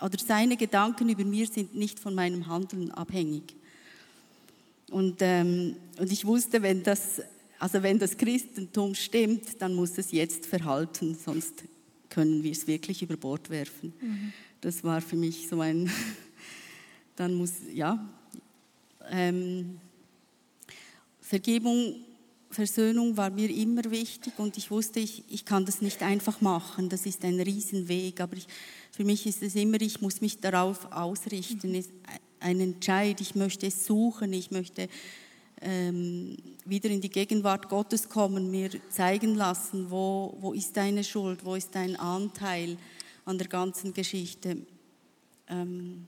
oder 0.00 0.18
seine 0.18 0.56
Gedanken 0.56 1.08
über 1.08 1.24
mir 1.24 1.46
sind 1.46 1.74
nicht 1.74 1.98
von 1.98 2.14
meinem 2.14 2.46
Handeln 2.46 2.90
abhängig. 2.92 3.54
Und, 4.90 5.16
ähm, 5.20 5.76
und 5.98 6.12
ich 6.12 6.24
wusste, 6.24 6.62
wenn 6.62 6.82
das, 6.82 7.20
also 7.58 7.82
wenn 7.82 7.98
das 7.98 8.16
Christentum 8.16 8.94
stimmt, 8.94 9.60
dann 9.60 9.74
muss 9.74 9.98
es 9.98 10.12
jetzt 10.12 10.46
verhalten, 10.46 11.16
sonst 11.22 11.64
können 12.18 12.42
wir 12.42 12.50
es 12.50 12.66
wirklich 12.66 13.00
über 13.00 13.16
Bord 13.16 13.48
werfen. 13.48 13.92
Mhm. 14.00 14.32
Das 14.60 14.82
war 14.82 15.00
für 15.00 15.14
mich 15.14 15.46
so 15.46 15.60
ein, 15.60 15.88
dann 17.16 17.32
muss, 17.34 17.52
ja, 17.72 18.04
ähm, 19.08 19.78
Vergebung 21.20 21.94
Versöhnung 22.50 23.16
war 23.16 23.30
mir 23.30 23.50
immer 23.50 23.84
wichtig 23.90 24.32
und 24.38 24.56
ich 24.56 24.68
wusste, 24.70 24.98
ich, 24.98 25.22
ich 25.28 25.44
kann 25.44 25.64
das 25.64 25.80
nicht 25.80 26.02
einfach 26.02 26.40
machen. 26.40 26.88
Das 26.88 27.06
ist 27.06 27.22
ein 27.24 27.38
Riesenweg. 27.38 28.20
Aber 28.20 28.36
ich, 28.36 28.48
für 28.90 29.04
mich 29.04 29.24
ist 29.26 29.42
es 29.42 29.54
immer, 29.54 29.80
ich 29.80 30.00
muss 30.00 30.20
mich 30.20 30.40
darauf 30.40 30.90
ausrichten. 30.90 31.74
Es 31.76 31.86
ist 31.86 31.92
ein 32.40 32.58
Entscheid. 32.58 33.20
Ich 33.20 33.36
möchte 33.36 33.66
es 33.66 33.84
suchen. 33.84 34.32
Ich 34.32 34.50
möchte 34.50 34.88
wieder 35.60 36.90
in 36.90 37.00
die 37.00 37.10
Gegenwart 37.10 37.68
Gottes 37.68 38.08
kommen, 38.08 38.50
mir 38.50 38.70
zeigen 38.90 39.34
lassen, 39.34 39.90
wo, 39.90 40.36
wo 40.40 40.52
ist 40.52 40.76
deine 40.76 41.02
Schuld, 41.02 41.44
wo 41.44 41.54
ist 41.54 41.74
dein 41.74 41.96
Anteil 41.96 42.76
an 43.24 43.38
der 43.38 43.48
ganzen 43.48 43.92
Geschichte. 43.92 44.58
Ähm, 45.48 46.06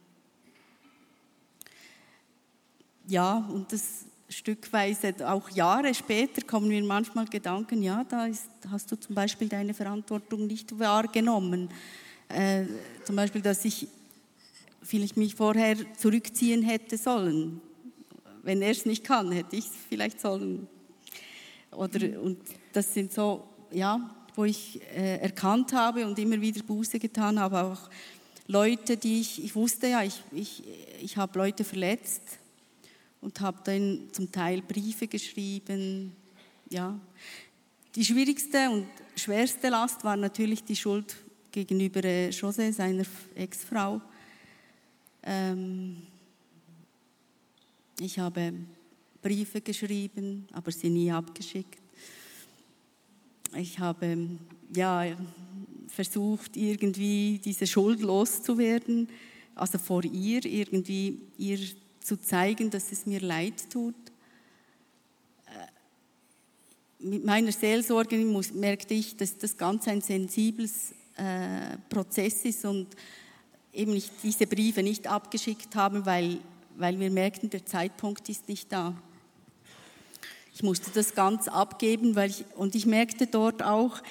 ja, 3.06 3.38
und 3.52 3.72
das 3.72 4.04
stückweise, 4.28 5.14
auch 5.28 5.50
Jahre 5.50 5.92
später, 5.94 6.42
kommen 6.42 6.68
mir 6.68 6.82
manchmal 6.84 7.26
Gedanken, 7.26 7.82
ja, 7.82 8.04
da 8.04 8.26
ist, 8.26 8.48
hast 8.70 8.92
du 8.92 8.96
zum 8.96 9.14
Beispiel 9.14 9.48
deine 9.48 9.74
Verantwortung 9.74 10.46
nicht 10.46 10.78
wahrgenommen. 10.78 11.68
Äh, 12.28 12.66
zum 13.04 13.16
Beispiel, 13.16 13.42
dass 13.42 13.64
ich 13.64 13.88
vielleicht 14.82 15.16
mich 15.16 15.34
vorher 15.34 15.76
zurückziehen 15.96 16.62
hätte 16.62 16.96
sollen. 16.96 17.60
Wenn 18.42 18.62
er 18.62 18.70
es 18.70 18.86
nicht 18.86 19.04
kann, 19.04 19.32
hätte 19.32 19.56
ich 19.56 19.66
es 19.66 19.72
vielleicht 19.88 20.20
sollen. 20.20 20.68
Oder, 21.70 22.20
und 22.20 22.38
das 22.72 22.92
sind 22.94 23.12
so, 23.12 23.44
ja, 23.70 24.10
wo 24.34 24.44
ich 24.44 24.80
äh, 24.94 25.18
erkannt 25.18 25.72
habe 25.72 26.06
und 26.06 26.18
immer 26.18 26.40
wieder 26.40 26.62
Buße 26.62 26.98
getan 26.98 27.38
habe, 27.38 27.62
auch 27.62 27.90
Leute, 28.46 28.96
die 28.96 29.20
ich, 29.20 29.44
ich 29.44 29.54
wusste 29.54 29.86
ja, 29.86 30.02
ich, 30.02 30.22
ich, 30.32 30.62
ich 31.00 31.16
habe 31.16 31.38
Leute 31.38 31.62
verletzt, 31.62 32.40
und 33.20 33.40
habe 33.40 33.58
dann 33.64 34.08
zum 34.12 34.30
Teil 34.32 34.62
Briefe 34.62 35.06
geschrieben. 35.06 36.12
Ja. 36.70 36.98
Die 37.94 38.04
schwierigste 38.04 38.70
und 38.70 38.86
schwerste 39.16 39.68
Last 39.68 40.04
war 40.04 40.16
natürlich 40.16 40.64
die 40.64 40.76
Schuld 40.76 41.16
gegenüber 41.50 42.02
äh, 42.04 42.28
José, 42.30 42.72
seiner 42.72 43.04
Ex-Frau. 43.34 44.00
Ähm 45.22 46.06
Ich 48.00 48.18
habe 48.18 48.54
Briefe 49.20 49.60
geschrieben, 49.60 50.46
aber 50.52 50.72
sie 50.72 50.88
nie 50.88 51.12
abgeschickt. 51.12 51.78
Ich 53.54 53.78
habe 53.78 54.38
ja, 54.74 55.04
versucht, 55.86 56.56
irgendwie 56.56 57.38
diese 57.44 57.66
Schuld 57.66 58.00
loszuwerden, 58.00 59.06
also 59.54 59.76
vor 59.76 60.02
ihr 60.02 60.42
irgendwie 60.46 61.20
ihr 61.36 61.58
zu 62.00 62.18
zeigen, 62.18 62.70
dass 62.70 62.90
es 62.90 63.04
mir 63.04 63.20
leid 63.20 63.68
tut. 63.70 63.94
Äh, 65.46 67.06
mit 67.06 67.22
meiner 67.22 67.52
Seelsorge 67.52 68.16
merkte 68.54 68.94
ich, 68.94 69.14
dass 69.14 69.36
das 69.36 69.58
ganz 69.58 69.86
ein 69.88 70.00
sensibles 70.00 70.94
äh, 71.16 71.76
Prozess 71.90 72.46
ist 72.46 72.64
und 72.64 72.86
eben 73.74 73.94
ich 73.94 74.10
diese 74.22 74.46
Briefe 74.46 74.82
nicht 74.82 75.06
abgeschickt 75.06 75.76
habe, 75.76 76.06
weil, 76.06 76.38
weil 76.76 76.98
wir 76.98 77.10
merkten, 77.10 77.50
der 77.50 77.66
Zeitpunkt 77.66 78.28
ist 78.28 78.48
nicht 78.48 78.72
da. 78.72 78.94
Ich 80.54 80.62
musste 80.62 80.90
das 80.90 81.14
ganz 81.14 81.48
abgeben, 81.48 82.16
weil 82.16 82.30
ich, 82.30 82.44
und 82.56 82.74
ich 82.74 82.86
merkte 82.86 83.26
dort 83.26 83.62
auch, 83.62 84.02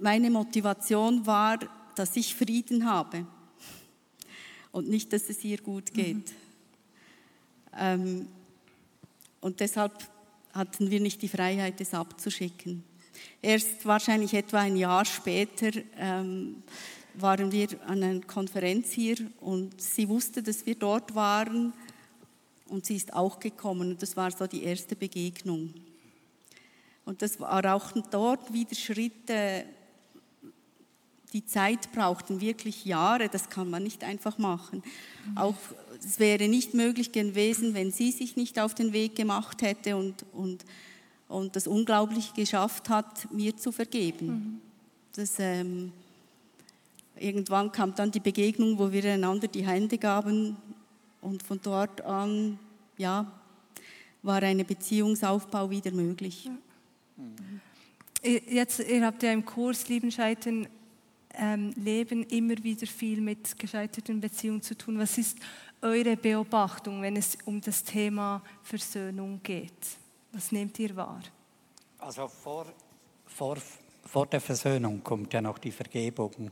meine 0.00 0.30
Motivation 0.30 1.26
war, 1.26 1.58
dass 1.94 2.16
ich 2.16 2.34
Frieden 2.34 2.88
habe 2.88 3.26
und 4.72 4.88
nicht, 4.88 5.12
dass 5.12 5.28
es 5.28 5.44
ihr 5.44 5.58
gut 5.58 5.92
geht. 5.92 6.16
Mhm. 6.16 6.24
Ähm, 7.78 8.28
und 9.40 9.60
deshalb 9.60 9.92
hatten 10.52 10.90
wir 10.90 11.00
nicht 11.00 11.22
die 11.22 11.28
Freiheit, 11.28 11.80
es 11.80 11.94
abzuschicken. 11.94 12.84
Erst 13.42 13.84
wahrscheinlich 13.84 14.34
etwa 14.34 14.60
ein 14.60 14.76
Jahr 14.76 15.04
später 15.04 15.70
ähm, 15.98 16.62
waren 17.14 17.52
wir 17.52 17.68
an 17.86 18.02
einer 18.02 18.20
Konferenz 18.20 18.92
hier 18.92 19.16
und 19.40 19.80
sie 19.80 20.08
wusste, 20.08 20.42
dass 20.42 20.66
wir 20.66 20.74
dort 20.74 21.14
waren 21.14 21.72
und 22.70 22.86
sie 22.86 22.96
ist 22.96 23.12
auch 23.12 23.40
gekommen 23.40 23.90
und 23.90 24.02
das 24.02 24.16
war 24.16 24.30
so 24.30 24.46
die 24.46 24.62
erste 24.62 24.96
Begegnung. 24.96 25.74
Und 27.04 27.22
das 27.22 27.40
war 27.40 27.74
auch 27.74 27.92
dort 28.10 28.52
wieder 28.52 28.74
Schritte, 28.74 29.64
die 31.32 31.44
Zeit 31.44 31.92
brauchten 31.92 32.40
wirklich 32.40 32.84
Jahre, 32.84 33.28
das 33.28 33.48
kann 33.48 33.70
man 33.70 33.82
nicht 33.82 34.02
einfach 34.02 34.38
machen. 34.38 34.82
Auch 35.36 35.54
es 36.04 36.18
wäre 36.18 36.48
nicht 36.48 36.74
möglich 36.74 37.12
gewesen, 37.12 37.74
wenn 37.74 37.92
sie 37.92 38.10
sich 38.10 38.36
nicht 38.36 38.58
auf 38.58 38.74
den 38.74 38.92
Weg 38.92 39.14
gemacht 39.14 39.62
hätte 39.62 39.96
und, 39.96 40.24
und, 40.32 40.64
und 41.28 41.54
das 41.54 41.66
Unglaubliche 41.66 42.32
geschafft 42.34 42.88
hat, 42.88 43.32
mir 43.32 43.56
zu 43.56 43.70
vergeben. 43.70 44.26
Mhm. 44.26 44.60
Das, 45.14 45.34
ähm, 45.38 45.92
irgendwann 47.16 47.70
kam 47.70 47.94
dann 47.94 48.10
die 48.10 48.20
Begegnung, 48.20 48.78
wo 48.78 48.90
wir 48.90 49.04
einander 49.04 49.46
die 49.46 49.66
Hände 49.66 49.98
gaben 49.98 50.56
und 51.20 51.42
von 51.42 51.60
dort 51.62 52.00
an, 52.02 52.58
ja, 52.96 53.30
war 54.22 54.42
ein 54.42 54.64
Beziehungsaufbau 54.64 55.70
wieder 55.70 55.90
möglich. 55.92 56.50
Jetzt, 58.22 58.80
ihr 58.80 59.04
habt 59.04 59.22
ja 59.22 59.32
im 59.32 59.44
Kurs 59.44 59.88
Lieben 59.88 60.10
scheitern 60.10 60.66
ähm, 61.34 61.72
Leben 61.76 62.24
immer 62.24 62.62
wieder 62.62 62.86
viel 62.86 63.20
mit 63.20 63.58
gescheiterten 63.58 64.20
Beziehungen 64.20 64.62
zu 64.62 64.76
tun. 64.76 64.98
Was 64.98 65.16
ist 65.16 65.38
eure 65.80 66.16
Beobachtung, 66.16 67.02
wenn 67.02 67.16
es 67.16 67.38
um 67.44 67.60
das 67.60 67.82
Thema 67.82 68.42
Versöhnung 68.62 69.40
geht? 69.42 69.72
Was 70.32 70.52
nehmt 70.52 70.78
ihr 70.78 70.94
wahr? 70.96 71.22
Also 71.98 72.28
vor, 72.28 72.66
vor, 73.26 73.56
vor 74.04 74.26
der 74.26 74.40
Versöhnung 74.40 75.02
kommt 75.02 75.32
ja 75.32 75.40
noch 75.40 75.58
die 75.58 75.72
Vergebung. 75.72 76.50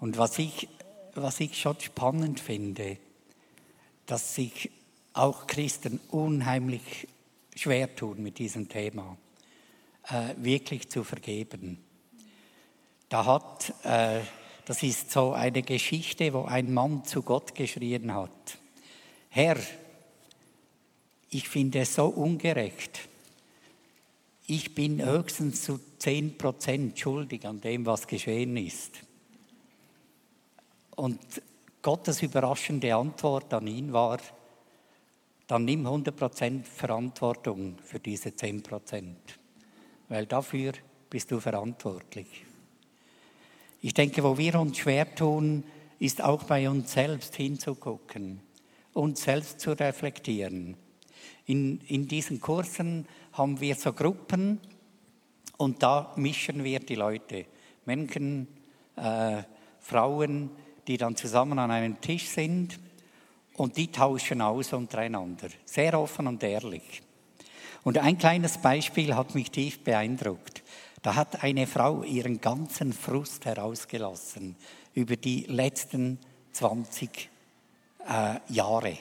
Und 0.00 0.18
was 0.18 0.38
ich, 0.38 0.68
was 1.14 1.40
ich 1.40 1.60
schon 1.60 1.78
spannend 1.80 2.40
finde, 2.40 2.98
dass 4.06 4.34
sich 4.34 4.70
auch 5.12 5.46
Christen 5.46 6.00
unheimlich 6.10 7.08
schwer 7.54 7.94
tun 7.94 8.22
mit 8.22 8.38
diesem 8.38 8.68
Thema, 8.68 9.16
äh, 10.08 10.34
wirklich 10.36 10.88
zu 10.88 11.04
vergeben. 11.04 11.78
Da 13.08 13.26
hat, 13.26 13.74
äh, 13.84 14.20
das 14.64 14.82
ist 14.82 15.10
so 15.10 15.32
eine 15.32 15.62
Geschichte, 15.62 16.32
wo 16.32 16.44
ein 16.44 16.72
Mann 16.72 17.04
zu 17.04 17.22
Gott 17.22 17.54
geschrien 17.54 18.14
hat, 18.14 18.58
Herr, 19.28 19.56
ich 21.30 21.48
finde 21.48 21.80
es 21.80 21.94
so 21.94 22.06
ungerecht. 22.06 23.08
Ich 24.46 24.74
bin 24.74 25.02
höchstens 25.02 25.62
zu 25.62 25.80
10 25.98 26.36
Prozent 26.36 26.98
schuldig 26.98 27.46
an 27.46 27.60
dem, 27.62 27.86
was 27.86 28.06
geschehen 28.06 28.56
ist. 28.58 28.92
Und 30.94 31.18
Gottes 31.82 32.22
überraschende 32.22 32.94
Antwort 32.94 33.52
an 33.52 33.66
ihn 33.66 33.92
war, 33.92 34.18
dann 35.48 35.64
nimm 35.64 35.84
100 35.84 36.16
Prozent 36.16 36.68
Verantwortung 36.68 37.76
für 37.82 37.98
diese 37.98 38.34
10 38.34 38.62
Prozent, 38.62 39.38
weil 40.08 40.26
dafür 40.26 40.72
bist 41.10 41.30
du 41.30 41.40
verantwortlich. 41.40 42.46
Ich 43.80 43.94
denke, 43.94 44.22
wo 44.22 44.38
wir 44.38 44.60
uns 44.60 44.78
schwer 44.78 45.12
tun, 45.12 45.64
ist 45.98 46.22
auch 46.22 46.44
bei 46.44 46.70
uns 46.70 46.92
selbst 46.92 47.34
hinzugucken, 47.34 48.40
uns 48.92 49.24
selbst 49.24 49.60
zu 49.60 49.72
reflektieren. 49.72 50.76
In, 51.46 51.80
in 51.88 52.06
diesen 52.06 52.40
Kursen 52.40 53.06
haben 53.32 53.60
wir 53.60 53.74
so 53.74 53.92
Gruppen 53.92 54.60
und 55.56 55.82
da 55.82 56.12
mischen 56.16 56.62
wir 56.62 56.78
die 56.78 56.94
Leute, 56.94 57.46
Menschen, 57.84 58.46
äh, 58.96 59.42
Frauen, 59.80 60.50
die 60.86 60.96
dann 60.96 61.16
zusammen 61.16 61.58
an 61.58 61.70
einem 61.70 62.00
Tisch 62.00 62.28
sind 62.28 62.78
und 63.54 63.76
die 63.76 63.90
tauschen 63.90 64.40
aus 64.40 64.72
untereinander, 64.72 65.48
sehr 65.64 65.98
offen 65.98 66.26
und 66.26 66.42
ehrlich. 66.42 67.02
Und 67.84 67.98
ein 67.98 68.18
kleines 68.18 68.58
Beispiel 68.58 69.14
hat 69.14 69.34
mich 69.34 69.50
tief 69.50 69.80
beeindruckt. 69.80 70.62
Da 71.02 71.16
hat 71.16 71.42
eine 71.42 71.66
Frau 71.66 72.04
ihren 72.04 72.40
ganzen 72.40 72.92
Frust 72.92 73.44
herausgelassen 73.44 74.56
über 74.94 75.16
die 75.16 75.44
letzten 75.48 76.18
20 76.52 77.28
äh, 78.08 78.52
Jahre. 78.52 78.98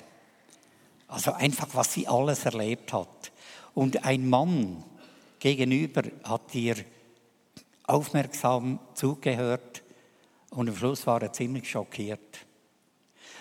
Also 1.08 1.34
einfach, 1.34 1.67
was 1.74 1.94
sie 1.94 2.08
alles 2.08 2.46
erlebt 2.46 2.91
hat. 2.94 3.32
Und 3.76 4.04
ein 4.04 4.28
Mann 4.28 4.84
gegenüber 5.39 6.04
hat 6.24 6.56
ihr 6.56 6.78
aufmerksam 7.84 8.80
zugehört 8.94 9.71
und 10.52 10.70
am 10.70 10.76
Schluss 10.76 11.08
war 11.08 11.22
er 11.22 11.34
ziemlich 11.34 11.70
schockiert 11.70 12.46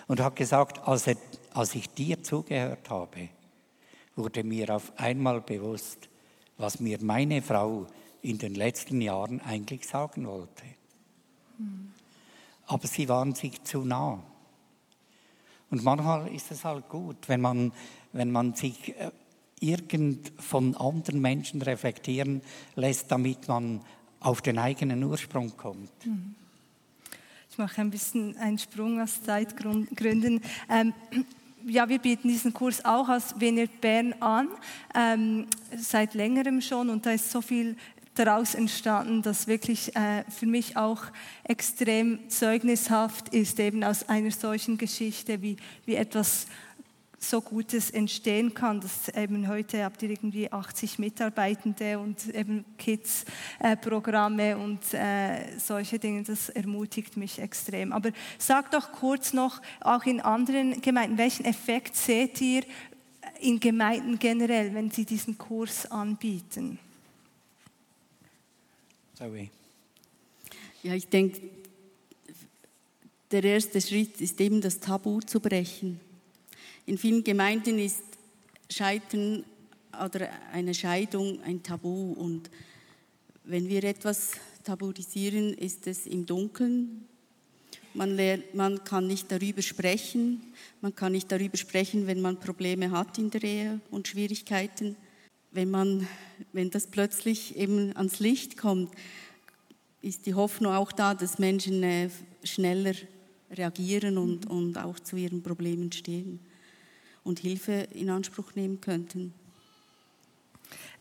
und 0.06 0.20
hat 0.20 0.36
gesagt, 0.36 0.78
als, 0.86 1.06
er, 1.06 1.16
als 1.52 1.74
ich 1.74 1.88
dir 1.90 2.22
zugehört 2.22 2.88
habe, 2.88 3.28
wurde 4.16 4.42
mir 4.44 4.74
auf 4.74 4.92
einmal 4.98 5.40
bewusst, 5.40 6.08
was 6.56 6.80
mir 6.80 6.98
meine 7.02 7.42
Frau 7.42 7.86
in 8.22 8.38
den 8.38 8.54
letzten 8.54 9.00
Jahren 9.00 9.40
eigentlich 9.40 9.86
sagen 9.86 10.26
wollte. 10.26 10.64
Aber 12.66 12.86
sie 12.86 13.08
waren 13.08 13.34
sich 13.34 13.62
zu 13.64 13.84
nah. 13.84 14.22
Und 15.70 15.84
manchmal 15.84 16.28
ist 16.34 16.50
es 16.50 16.64
halt 16.64 16.88
gut, 16.88 17.28
wenn 17.28 17.40
man, 17.40 17.72
wenn 18.12 18.30
man 18.30 18.54
sich 18.54 18.96
äh, 18.96 19.10
irgend 19.60 20.32
von 20.38 20.76
anderen 20.76 21.20
Menschen 21.20 21.62
reflektieren 21.62 22.42
lässt, 22.74 23.10
damit 23.10 23.46
man 23.46 23.80
auf 24.20 24.42
den 24.42 24.58
eigenen 24.58 25.02
Ursprung 25.04 25.56
kommt. 25.56 25.92
Ich 26.02 26.39
mache 27.60 27.82
ein 27.82 27.90
bisschen 27.90 28.36
einen 28.38 28.58
Sprung 28.58 29.02
aus 29.02 29.22
Zeitgründen. 29.22 30.40
Ähm, 30.70 30.94
ja, 31.66 31.86
wir 31.90 31.98
bieten 31.98 32.28
diesen 32.28 32.54
Kurs 32.54 32.82
auch 32.86 33.10
aus 33.10 33.38
Venert 33.38 33.82
Bern 33.82 34.14
an, 34.18 34.48
ähm, 34.94 35.46
seit 35.76 36.14
längerem 36.14 36.62
schon 36.62 36.88
und 36.88 37.04
da 37.04 37.10
ist 37.10 37.30
so 37.30 37.42
viel 37.42 37.76
daraus 38.14 38.54
entstanden, 38.54 39.20
das 39.20 39.46
wirklich 39.46 39.94
äh, 39.94 40.24
für 40.30 40.46
mich 40.46 40.78
auch 40.78 41.02
extrem 41.44 42.30
zeugnishaft 42.30 43.28
ist, 43.28 43.60
eben 43.60 43.84
aus 43.84 44.08
einer 44.08 44.30
solchen 44.30 44.78
Geschichte, 44.78 45.42
wie, 45.42 45.56
wie 45.84 45.96
etwas 45.96 46.46
so 47.22 47.42
Gutes 47.42 47.90
entstehen 47.90 48.54
kann. 48.54 48.80
dass 48.80 49.08
eben 49.08 49.46
heute 49.46 49.84
habt 49.84 50.02
ihr 50.02 50.10
irgendwie 50.10 50.50
80 50.50 50.98
Mitarbeitende 50.98 51.98
und 51.98 52.34
eben 52.34 52.64
Kids-Programme 52.78 54.50
äh, 54.50 54.54
und 54.54 54.94
äh, 54.94 55.58
solche 55.58 55.98
Dinge. 55.98 56.22
Das 56.22 56.48
ermutigt 56.48 57.16
mich 57.18 57.38
extrem. 57.38 57.92
Aber 57.92 58.10
sagt 58.38 58.74
doch 58.74 58.90
kurz 58.92 59.34
noch, 59.34 59.60
auch 59.80 60.04
in 60.04 60.20
anderen 60.20 60.80
Gemeinden, 60.80 61.18
welchen 61.18 61.44
Effekt 61.44 61.94
seht 61.94 62.40
ihr 62.40 62.64
in 63.40 63.60
Gemeinden 63.60 64.18
generell, 64.18 64.74
wenn 64.74 64.90
sie 64.90 65.04
diesen 65.04 65.36
Kurs 65.36 65.90
anbieten? 65.90 66.78
Zoe. 69.14 69.50
Ja, 70.82 70.94
ich 70.94 71.06
denke, 71.08 71.42
der 73.30 73.44
erste 73.44 73.80
Schritt 73.80 74.20
ist 74.22 74.40
eben 74.40 74.62
das 74.62 74.80
Tabu 74.80 75.20
zu 75.20 75.38
brechen. 75.38 76.00
In 76.90 76.98
vielen 76.98 77.22
Gemeinden 77.22 77.78
ist 77.78 78.02
Scheitern 78.68 79.44
oder 80.04 80.28
eine 80.52 80.74
Scheidung 80.74 81.40
ein 81.42 81.62
Tabu 81.62 82.14
und 82.14 82.50
wenn 83.44 83.68
wir 83.68 83.84
etwas 83.84 84.32
tabuisieren, 84.64 85.54
ist 85.54 85.86
es 85.86 86.08
im 86.08 86.26
Dunkeln 86.26 87.06
Man, 87.94 88.16
lernt, 88.16 88.56
man 88.56 88.82
kann 88.82 89.06
nicht 89.06 89.30
darüber 89.30 89.62
sprechen. 89.62 90.42
Man 90.80 90.92
kann 90.96 91.12
nicht 91.12 91.30
darüber 91.30 91.56
sprechen, 91.56 92.08
wenn 92.08 92.20
man 92.20 92.40
Probleme 92.40 92.90
hat 92.90 93.18
in 93.18 93.30
der 93.30 93.44
Ehe 93.44 93.80
und 93.92 94.08
Schwierigkeiten. 94.08 94.96
Wenn, 95.52 95.70
man, 95.70 96.08
wenn 96.52 96.70
das 96.70 96.88
plötzlich 96.88 97.56
eben 97.56 97.96
ans 97.96 98.18
Licht 98.18 98.56
kommt, 98.56 98.92
ist 100.02 100.26
die 100.26 100.34
Hoffnung 100.34 100.72
auch 100.72 100.90
da, 100.90 101.14
dass 101.14 101.38
Menschen 101.38 101.84
äh, 101.84 102.10
schneller 102.42 102.94
reagieren 103.48 104.18
und, 104.18 104.50
und 104.50 104.76
auch 104.76 104.98
zu 104.98 105.14
ihren 105.14 105.40
Problemen 105.40 105.92
stehen 105.92 106.40
und 107.24 107.40
Hilfe 107.40 107.88
in 107.92 108.10
Anspruch 108.10 108.54
nehmen 108.54 108.80
könnten. 108.80 109.34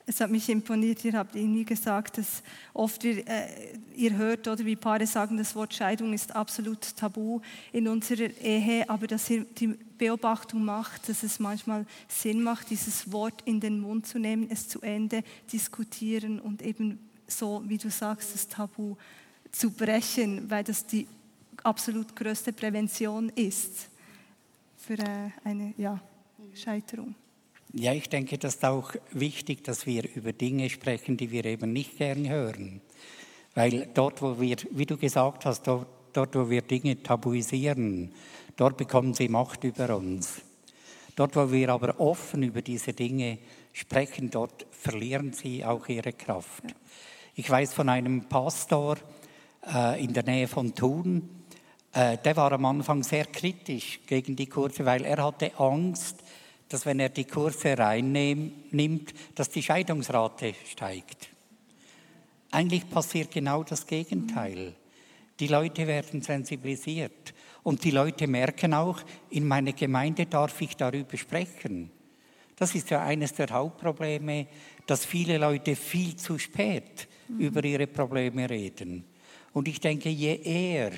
Es 0.09 0.22
hat 0.22 0.32
mich 0.32 0.49
imponiert, 0.49 1.05
ihr 1.05 1.13
habt 1.13 1.36
irgendwie 1.36 1.65
gesagt, 1.65 2.17
dass 2.17 2.41
oft 2.74 3.03
wir, 3.03 3.28
äh, 3.28 3.78
ihr 3.95 4.17
hört 4.17 4.47
oder 4.47 4.65
wie 4.65 4.76
Paare 4.76 5.05
sagen, 5.05 5.38
das 5.38 5.55
Wort 5.55 5.72
Scheidung 5.72 6.13
ist 6.13 6.36
absolut 6.36 6.95
tabu 6.95 7.41
in 7.72 7.88
unserer 7.88 8.32
Ehe, 8.41 8.89
aber 8.89 9.05
dass 9.05 9.30
ihr 9.30 9.45
die 9.45 9.67
Beobachtung 9.99 10.65
macht, 10.65 11.07
dass 11.09 11.22
es 11.22 11.38
manchmal 11.38 11.86
Sinn 12.07 12.41
macht, 12.41 12.72
dieses 12.72 13.11
Wort 13.11 13.43
in 13.45 13.59
den 13.59 13.80
Mund 13.80 14.07
zu 14.07 14.17
nehmen, 14.17 14.49
es 14.49 14.67
zu 14.67 14.82
Ende 14.82 15.24
diskutieren 15.53 16.39
und 16.39 16.63
eben 16.63 16.97
so, 17.28 17.61
wie 17.67 17.78
du 17.78 17.91
sagst, 17.91 18.34
das 18.34 18.47
Tabu 18.47 18.95
zu 19.51 19.70
brechen, 19.70 20.49
weil 20.49 20.63
das 20.63 20.88
die 20.88 21.07
absolut 21.61 22.15
größte 22.15 22.51
Prävention 22.51 23.30
ist 23.30 23.89
für 24.90 24.98
äh, 24.98 25.30
eine 25.44 25.76
ja, 25.78 26.00
Scheiterung. 26.56 27.14
Ja, 27.74 27.94
ich 27.94 28.10
denke, 28.10 28.40
das 28.40 28.56
ist 28.56 28.66
auch 28.66 28.92
wichtig, 29.12 29.64
dass 29.64 29.86
wir 29.86 30.04
über 30.16 30.34
Dinge 30.34 30.68
sprechen, 30.72 31.16
die 31.16 31.30
wir 31.30 31.46
eben 31.46 31.72
nicht 31.72 32.00
gern 32.00 32.28
hören. 32.28 32.82
Weil 33.54 33.88
dort, 33.94 34.24
wo 34.24 34.42
wir, 34.42 34.58
wie 34.72 34.88
du 34.88 34.98
gesagt 34.98 35.46
hast, 35.46 35.68
dort, 35.68 35.86
dort 36.14 36.36
wo 36.36 36.50
wir 36.50 36.64
Dinge 36.64 37.04
tabuisieren, 37.04 38.12
dort 38.58 38.78
bekommen 38.78 39.14
sie 39.14 39.30
Macht 39.30 39.64
über 39.64 39.96
uns. 39.96 40.42
Dort, 41.16 41.36
wo 41.36 41.52
wir 41.52 41.70
aber 41.70 42.00
offen 42.00 42.42
über 42.42 42.64
diese 42.64 42.94
Dinge 42.94 43.38
sprechen, 43.74 44.32
dort 44.32 44.66
verlieren 44.72 45.34
sie 45.34 45.64
auch 45.64 45.88
ihre 45.88 46.14
Kraft. 46.14 46.64
Ich 47.36 47.48
weiß 47.48 47.74
von 47.76 47.90
einem 47.90 48.24
Pastor 48.28 48.98
äh, 49.72 50.04
in 50.04 50.14
der 50.14 50.24
Nähe 50.24 50.48
von 50.48 50.74
Thun, 50.74 51.39
der 51.94 52.36
war 52.36 52.52
am 52.52 52.66
Anfang 52.66 53.04
sehr 53.04 53.26
kritisch 53.26 54.00
gegen 54.06 54.36
die 54.36 54.48
Kurse, 54.48 54.86
weil 54.86 55.04
er 55.06 55.24
hatte 55.24 55.52
Angst, 55.58 56.18
dass 56.70 56.86
wenn 56.86 57.00
er 57.00 57.10
die 57.10 57.26
Kurse 57.26 57.78
reinnimmt, 57.78 59.14
dass 59.34 59.50
die 59.50 59.64
Scheidungsrate 59.64 60.54
steigt. 60.72 61.30
Eigentlich 62.52 62.90
passiert 62.90 63.32
genau 63.32 63.64
das 63.64 63.86
Gegenteil. 63.86 64.74
Die 65.40 65.48
Leute 65.48 65.88
werden 65.88 66.22
sensibilisiert 66.22 67.34
und 67.64 67.84
die 67.84 67.92
Leute 67.92 68.28
merken 68.28 68.74
auch, 68.74 69.00
in 69.30 69.48
meiner 69.48 69.74
Gemeinde 69.74 70.26
darf 70.26 70.60
ich 70.62 70.76
darüber 70.76 71.18
sprechen. 71.18 71.92
Das 72.56 72.76
ist 72.76 72.90
ja 72.90 73.04
eines 73.04 73.34
der 73.34 73.50
Hauptprobleme, 73.50 74.48
dass 74.86 75.06
viele 75.06 75.38
Leute 75.38 75.76
viel 75.76 76.16
zu 76.18 76.38
spät 76.38 77.08
mhm. 77.28 77.40
über 77.40 77.64
ihre 77.64 77.88
Probleme 77.88 78.50
reden. 78.50 79.06
Und 79.54 79.68
ich 79.68 79.80
denke, 79.80 80.10
je 80.10 80.36
eher 80.36 80.92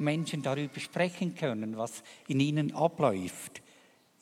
Menschen 0.00 0.42
darüber 0.42 0.80
sprechen 0.80 1.34
können, 1.34 1.76
was 1.76 2.02
in 2.28 2.40
ihnen 2.40 2.74
abläuft, 2.74 3.62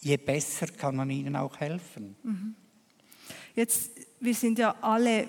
je 0.01 0.17
besser 0.17 0.67
kann 0.67 0.97
man 0.97 1.11
ihnen 1.11 1.37
auch 1.37 1.59
helfen. 1.59 2.17
Mhm. 2.23 2.55
Jetzt, 3.55 3.93
wir 4.21 4.35
sind 4.35 4.59
ja 4.59 4.75
alle 4.81 5.29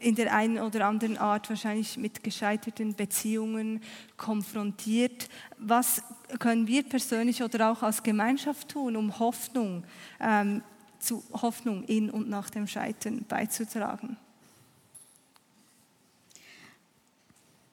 in 0.00 0.14
der 0.14 0.34
einen 0.34 0.58
oder 0.58 0.86
anderen 0.86 1.16
Art 1.16 1.48
wahrscheinlich 1.48 1.96
mit 1.96 2.22
gescheiterten 2.22 2.94
Beziehungen 2.94 3.80
konfrontiert. 4.16 5.28
Was 5.58 6.02
können 6.38 6.66
wir 6.66 6.82
persönlich 6.82 7.42
oder 7.42 7.72
auch 7.72 7.82
als 7.82 8.02
Gemeinschaft 8.02 8.68
tun, 8.68 8.96
um 8.96 9.18
Hoffnung, 9.18 9.84
ähm, 10.20 10.62
zu 10.98 11.24
Hoffnung 11.32 11.84
in 11.84 12.10
und 12.10 12.28
nach 12.28 12.50
dem 12.50 12.66
Scheitern 12.66 13.24
beizutragen? 13.26 14.18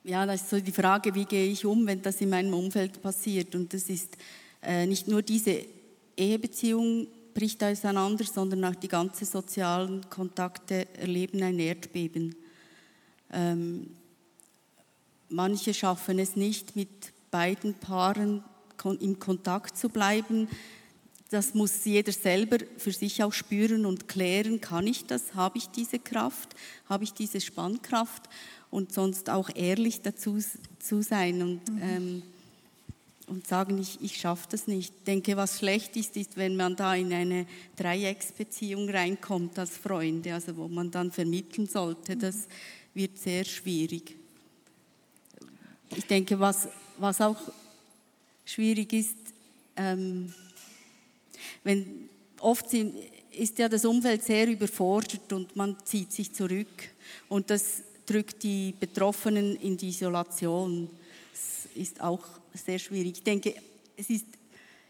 Ja, 0.04 0.26
das 0.26 0.42
ist 0.42 0.50
so 0.50 0.60
die 0.60 0.72
Frage, 0.72 1.14
wie 1.14 1.26
gehe 1.26 1.52
ich 1.52 1.64
um, 1.64 1.86
wenn 1.86 2.02
das 2.02 2.20
in 2.22 2.30
meinem 2.30 2.56
Umfeld 2.56 3.04
passiert. 3.04 3.54
Und 3.54 3.72
das 3.72 3.84
ist 3.84 4.18
äh, 4.64 4.88
nicht 4.88 5.08
nur 5.08 5.22
diese 5.22 5.64
Ehebeziehung 6.18 7.08
bricht 7.36 7.64
auseinander, 7.64 8.26
sondern 8.26 8.66
auch 8.66 8.76
die 8.76 8.88
ganzen 8.88 9.26
sozialen 9.26 10.10
Kontakte 10.10 10.88
erleben 10.98 11.44
ein 11.44 11.60
Erdbeben. 11.60 12.36
Ähm, 13.32 13.92
manche 15.30 15.72
schaffen 15.72 16.18
es 16.18 16.36
nicht, 16.36 16.76
mit 16.76 16.90
beiden 17.30 17.76
Paaren 17.76 18.44
im 19.00 19.20
Kontakt 19.20 19.78
zu 19.78 19.88
bleiben. 19.88 20.48
Das 21.30 21.54
muss 21.54 21.86
jeder 21.86 22.12
selber 22.12 22.58
für 22.78 22.92
sich 22.92 23.22
auch 23.22 23.32
spüren 23.32 23.86
und 23.86 24.08
klären. 24.08 24.60
Kann 24.60 24.88
ich 24.88 25.06
das? 25.06 25.36
Habe 25.36 25.60
ich 25.60 25.70
diese 25.70 26.00
Kraft? 26.00 26.56
Habe 26.90 27.04
ich 27.04 27.14
diese 27.14 27.40
Spannkraft? 27.40 28.24
Und 28.72 28.94
sonst 28.94 29.30
auch 29.30 29.50
ehrlich 29.54 30.02
dazu 30.02 30.40
zu 30.80 31.04
sein. 31.04 31.42
Und 31.44 31.70
mhm. 31.70 31.82
ähm, 31.84 32.24
und 33.32 33.48
sagen, 33.48 33.78
ich, 33.78 33.98
ich 34.02 34.18
schaffe 34.18 34.46
das 34.52 34.68
nicht. 34.68 34.94
Ich 34.94 35.04
denke, 35.06 35.38
was 35.38 35.60
schlecht 35.60 35.96
ist, 35.96 36.18
ist, 36.18 36.36
wenn 36.36 36.58
man 36.58 36.76
da 36.76 36.94
in 36.96 37.14
eine 37.14 37.48
Dreiecksbeziehung 37.78 38.90
reinkommt 38.90 39.58
als 39.58 39.78
Freunde, 39.78 40.34
also 40.34 40.58
wo 40.58 40.68
man 40.68 40.92
dann 40.92 41.14
vermitteln 41.14 41.66
sollte. 41.66 42.18
Das 42.18 42.50
wird 42.94 43.18
sehr 43.18 43.46
schwierig. 43.46 44.18
Ich 45.96 46.06
denke, 46.06 46.38
was, 46.38 46.68
was 46.98 47.22
auch 47.22 47.38
schwierig 48.44 48.92
ist, 48.92 49.16
ähm, 49.78 50.34
wenn 51.64 52.10
oft 52.42 52.70
sind, 52.70 52.96
ist 53.32 53.60
ja 53.60 53.70
das 53.70 53.86
Umfeld 53.86 54.24
sehr 54.24 54.48
überfordert 54.48 55.32
und 55.32 55.56
man 55.56 55.78
zieht 55.86 56.12
sich 56.12 56.34
zurück 56.34 56.90
und 57.30 57.50
das 57.50 57.84
drückt 58.12 58.44
die 58.44 58.74
Betroffenen 58.78 59.56
in 59.58 59.78
die 59.78 59.90
Isolation. 59.90 60.90
Das 61.32 61.76
ist 61.76 62.02
auch 62.02 62.24
sehr 62.54 62.78
schwierig. 62.78 63.14
Ich 63.18 63.24
denke, 63.24 63.56
es 63.96 64.10
ist 64.10 64.26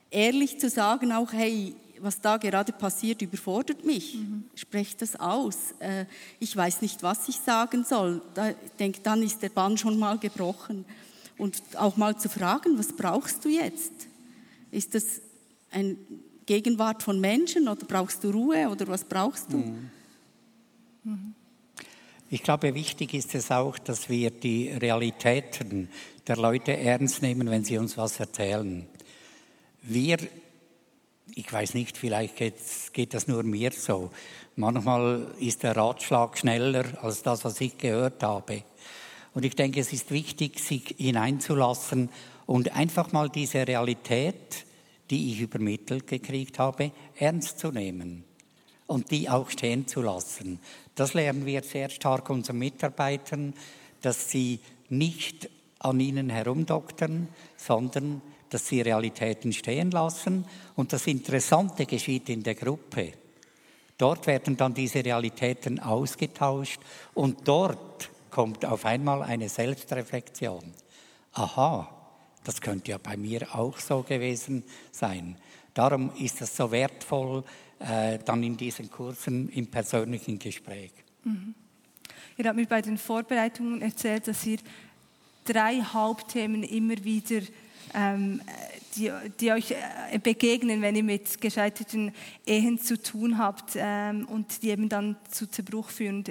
ehrlich 0.09 0.59
zu 0.59 0.69
sagen, 0.69 1.11
auch, 1.11 1.32
hey, 1.32 1.76
was 1.99 2.19
da 2.19 2.38
gerade 2.38 2.72
passiert, 2.72 3.22
überfordert 3.22 3.86
mich. 3.86 4.15
Mhm. 4.15 4.45
Sprecht 4.55 5.01
das 5.03 5.15
aus. 5.15 5.76
Äh, 5.78 6.05
ich 6.39 6.55
weiß 6.55 6.82
nicht, 6.82 7.03
was 7.03 7.30
ich 7.30 7.36
sagen 7.36 7.84
soll. 7.84 8.22
ich 8.65 8.72
denke, 8.80 9.01
dann 9.03 9.22
ist 9.22 9.41
der 9.43 9.49
Bann 9.49 9.78
schon 9.78 9.99
mal 9.99 10.17
gebrochen. 10.17 10.84
Und 11.38 11.61
auch 11.76 11.97
mal 11.97 12.17
zu 12.17 12.28
fragen, 12.28 12.78
was 12.78 12.91
brauchst 12.91 13.45
du 13.45 13.49
jetzt? 13.49 13.91
Ist 14.72 14.95
das 14.95 15.22
eine 15.69 15.95
Gegenwart 16.45 17.03
von 17.03 17.19
Menschen 17.19 17.67
oder 17.67 17.86
brauchst 17.86 18.24
du 18.24 18.32
Ruhe 18.32 18.67
oder 18.67 18.88
was 18.88 19.03
brauchst 19.03 19.53
du? 19.53 19.57
Mhm. 19.57 19.89
Mhm. 21.03 21.36
Ich 22.34 22.43
glaube, 22.43 22.73
wichtig 22.75 23.13
ist 23.13 23.36
es 23.36 23.51
auch, 23.51 23.77
dass 23.77 24.07
wir 24.07 24.32
die 24.32 24.69
Realitäten 24.69 25.89
der 26.25 26.38
Leute 26.38 26.77
ernst 26.77 27.21
nehmen, 27.21 27.49
wenn 27.49 27.65
sie 27.65 27.77
uns 27.77 27.97
was 27.97 28.21
erzählen. 28.21 28.88
Wir, 29.82 30.17
ich 31.36 31.51
weiß 31.51 31.73
nicht, 31.73 31.97
vielleicht 31.97 32.38
geht 32.38 33.13
das 33.13 33.27
nur 33.27 33.43
mir 33.43 33.73
so. 33.73 34.11
Manchmal 34.55 35.27
ist 35.41 35.63
der 35.63 35.75
Ratschlag 35.75 36.38
schneller 36.38 36.86
als 37.03 37.21
das, 37.21 37.43
was 37.43 37.59
ich 37.59 37.77
gehört 37.77 38.23
habe. 38.23 38.63
Und 39.34 39.43
ich 39.43 39.57
denke, 39.57 39.82
es 39.82 39.91
ist 39.91 40.09
wichtig, 40.09 40.61
sich 40.61 40.95
hineinzulassen 40.97 42.07
und 42.45 42.73
einfach 42.73 43.11
mal 43.11 43.27
diese 43.27 43.67
Realität, 43.67 44.65
die 45.09 45.34
ich 45.34 45.41
übermittelt 45.41 46.07
gekriegt 46.07 46.59
habe, 46.59 46.93
ernst 47.17 47.59
zu 47.59 47.73
nehmen 47.73 48.23
und 48.91 49.09
die 49.09 49.29
auch 49.29 49.49
stehen 49.49 49.87
zu 49.87 50.01
lassen. 50.01 50.59
Das 50.95 51.13
lernen 51.13 51.45
wir 51.45 51.63
sehr 51.63 51.89
stark 51.89 52.29
unseren 52.29 52.57
Mitarbeitern, 52.57 53.53
dass 54.01 54.29
sie 54.29 54.59
nicht 54.89 55.49
an 55.79 56.01
ihnen 56.01 56.29
herumdoktern, 56.29 57.29
sondern 57.55 58.21
dass 58.49 58.67
sie 58.67 58.81
Realitäten 58.81 59.53
stehen 59.53 59.91
lassen. 59.91 60.43
Und 60.75 60.91
das 60.91 61.07
Interessante 61.07 61.85
geschieht 61.85 62.27
in 62.27 62.43
der 62.43 62.55
Gruppe. 62.55 63.13
Dort 63.97 64.27
werden 64.27 64.57
dann 64.57 64.73
diese 64.73 65.05
Realitäten 65.05 65.79
ausgetauscht 65.79 66.81
und 67.13 67.47
dort 67.47 68.09
kommt 68.29 68.65
auf 68.65 68.83
einmal 68.83 69.23
eine 69.23 69.47
Selbstreflexion. 69.47 70.73
Aha, 71.31 71.89
das 72.43 72.59
könnte 72.59 72.91
ja 72.91 72.97
bei 72.97 73.15
mir 73.15 73.55
auch 73.55 73.77
so 73.77 74.03
gewesen 74.03 74.63
sein. 74.91 75.37
Darum 75.73 76.11
ist 76.17 76.41
es 76.41 76.57
so 76.57 76.71
wertvoll, 76.71 77.45
äh, 77.84 78.19
dann 78.23 78.43
in 78.43 78.57
diesen 78.57 78.89
Kursen 78.89 79.49
im 79.49 79.67
persönlichen 79.67 80.39
Gespräch. 80.39 80.91
Mhm. 81.23 81.53
Ihr 82.38 82.45
habt 82.45 82.55
mir 82.55 82.65
bei 82.65 82.82
den 82.82 82.97
Vorbereitungen 82.97 83.82
erzählt, 83.82 84.27
dass 84.27 84.45
ihr 84.45 84.59
drei 85.45 85.82
Hauptthemen 85.82 86.63
immer 86.63 87.03
wieder, 87.03 87.41
ähm, 87.93 88.41
die, 88.95 89.11
die, 89.39 89.51
euch 89.51 89.71
äh, 89.71 90.19
begegnen, 90.19 90.82
wenn 90.82 90.95
ihr 90.95 91.03
mit 91.03 91.39
gescheiterten 91.39 92.13
Ehen 92.45 92.79
zu 92.79 93.01
tun 93.01 93.38
habt 93.38 93.73
ähm, 93.75 94.25
und 94.25 94.61
die 94.61 94.69
eben 94.69 94.89
dann 94.89 95.15
zu 95.29 95.49
Zerbruch 95.49 95.89
führen. 95.89 96.23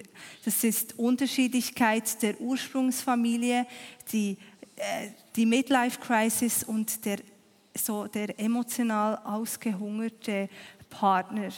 Das 0.44 0.64
ist 0.64 0.98
Unterschiedlichkeit 0.98 2.22
der 2.22 2.40
Ursprungsfamilie, 2.40 3.66
die 4.12 4.36
äh, 4.80 5.11
die 5.36 5.46
Midlife 5.46 6.01
Crisis 6.01 6.64
und 6.64 7.05
der, 7.05 7.18
so 7.76 8.07
der 8.07 8.38
emotional 8.40 9.18
ausgehungerte 9.24 10.48
Partner. 10.91 11.51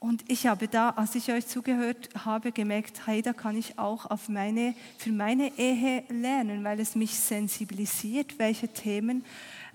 Und 0.00 0.24
ich 0.28 0.46
habe 0.46 0.68
da, 0.68 0.90
als 0.90 1.16
ich 1.16 1.32
euch 1.32 1.48
zugehört 1.48 2.08
habe, 2.24 2.52
gemerkt, 2.52 3.06
hey, 3.06 3.20
da 3.20 3.32
kann 3.32 3.56
ich 3.56 3.78
auch 3.80 4.06
auf 4.06 4.28
meine, 4.28 4.74
für 4.96 5.10
meine 5.10 5.58
Ehe 5.58 6.04
lernen, 6.08 6.62
weil 6.62 6.78
es 6.78 6.94
mich 6.94 7.18
sensibilisiert, 7.18 8.38
welche 8.38 8.68
Themen 8.68 9.24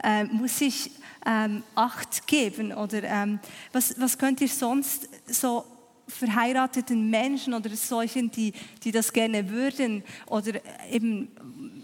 äh, 0.02 0.24
muss 0.24 0.62
ich 0.62 0.91
ähm, 1.26 1.62
Acht 1.76 2.26
geben 2.26 2.72
oder 2.74 3.04
ähm, 3.04 3.39
was, 3.74 4.00
was 4.00 4.18
könnt 4.18 4.39
ihr 4.39 4.48
sonst 4.48 5.10
so 5.28 5.66
verheirateten 6.08 7.10
Menschen 7.10 7.54
oder 7.54 7.70
solchen, 7.72 8.32
die, 8.32 8.54
die 8.84 8.91
das 8.91 9.12
gerne 9.12 9.50
würden 9.50 10.04
oder 10.28 10.54
eben 10.89 11.30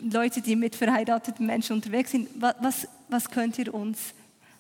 Leute, 0.01 0.41
die 0.41 0.55
mit 0.55 0.75
verheirateten 0.75 1.45
Menschen 1.45 1.73
unterwegs 1.73 2.11
sind, 2.11 2.29
was, 2.35 2.87
was 3.09 3.29
könnt 3.29 3.57
ihr 3.57 3.73
uns 3.73 4.13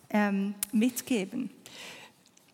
ähm, 0.09 0.53
mitgeben? 0.71 1.49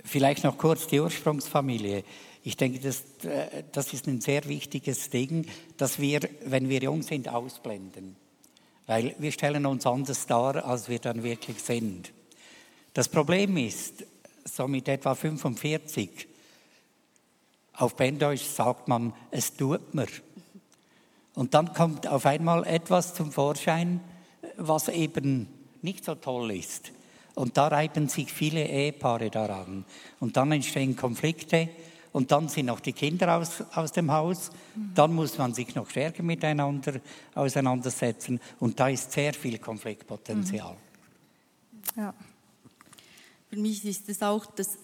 Vielleicht 0.05 0.43
noch 0.43 0.57
kurz 0.57 0.85
die 0.87 0.99
Ursprungsfamilie. 0.99 2.03
Ich 2.43 2.55
denke, 2.55 2.79
das, 2.79 3.03
äh, 3.25 3.63
das 3.71 3.91
ist 3.91 4.07
ein 4.07 4.21
sehr 4.21 4.45
wichtiges 4.45 5.09
Ding, 5.09 5.47
dass 5.77 5.99
wir, 5.99 6.21
wenn 6.45 6.69
wir 6.69 6.79
jung 6.79 7.01
sind, 7.01 7.27
ausblenden. 7.27 8.15
Weil 8.85 9.15
wir 9.17 9.31
stellen 9.31 9.65
uns 9.65 9.85
anders 9.87 10.27
dar, 10.27 10.63
als 10.63 10.87
wir 10.87 10.99
dann 10.99 11.23
wirklich 11.23 11.59
sind. 11.59 12.13
Das 12.93 13.09
Problem 13.09 13.57
ist, 13.57 14.05
so 14.45 14.67
mit 14.67 14.87
etwa 14.87 15.15
45, 15.15 16.27
auf 17.73 17.95
Berndeutsch 17.95 18.43
sagt 18.43 18.87
man, 18.87 19.13
es 19.31 19.55
tut 19.55 19.95
mir. 19.95 20.07
Und 21.33 21.55
dann 21.55 21.73
kommt 21.73 22.07
auf 22.07 22.27
einmal 22.27 22.65
etwas 22.65 23.15
zum 23.15 23.31
Vorschein, 23.31 24.01
was 24.55 24.87
eben 24.87 25.47
nicht 25.81 26.05
so 26.05 26.13
toll 26.13 26.51
ist. 26.51 26.91
Und 27.35 27.57
da 27.57 27.67
reiben 27.67 28.07
sich 28.07 28.31
viele 28.31 28.65
Ehepaare 28.65 29.29
daran. 29.29 29.85
Und 30.19 30.37
dann 30.37 30.51
entstehen 30.51 30.95
Konflikte 30.95 31.69
und 32.13 32.31
dann 32.31 32.47
sind 32.47 32.67
noch 32.67 32.79
die 32.79 32.93
Kinder 32.93 33.37
aus, 33.37 33.61
aus 33.73 33.91
dem 33.91 34.09
Haus. 34.09 34.49
Dann 34.93 35.13
muss 35.13 35.37
man 35.37 35.53
sich 35.53 35.75
noch 35.75 35.89
stärker 35.89 36.23
miteinander 36.23 37.01
auseinandersetzen. 37.33 38.39
Und 38.59 38.79
da 38.79 38.87
ist 38.87 39.11
sehr 39.11 39.33
viel 39.33 39.59
Konfliktpotenzial. 39.59 40.77
Ja. 41.97 42.13
Für 43.49 43.57
mich 43.57 43.83
ist 43.83 44.07
es 44.07 44.21
auch 44.21 44.45
das 44.45 44.77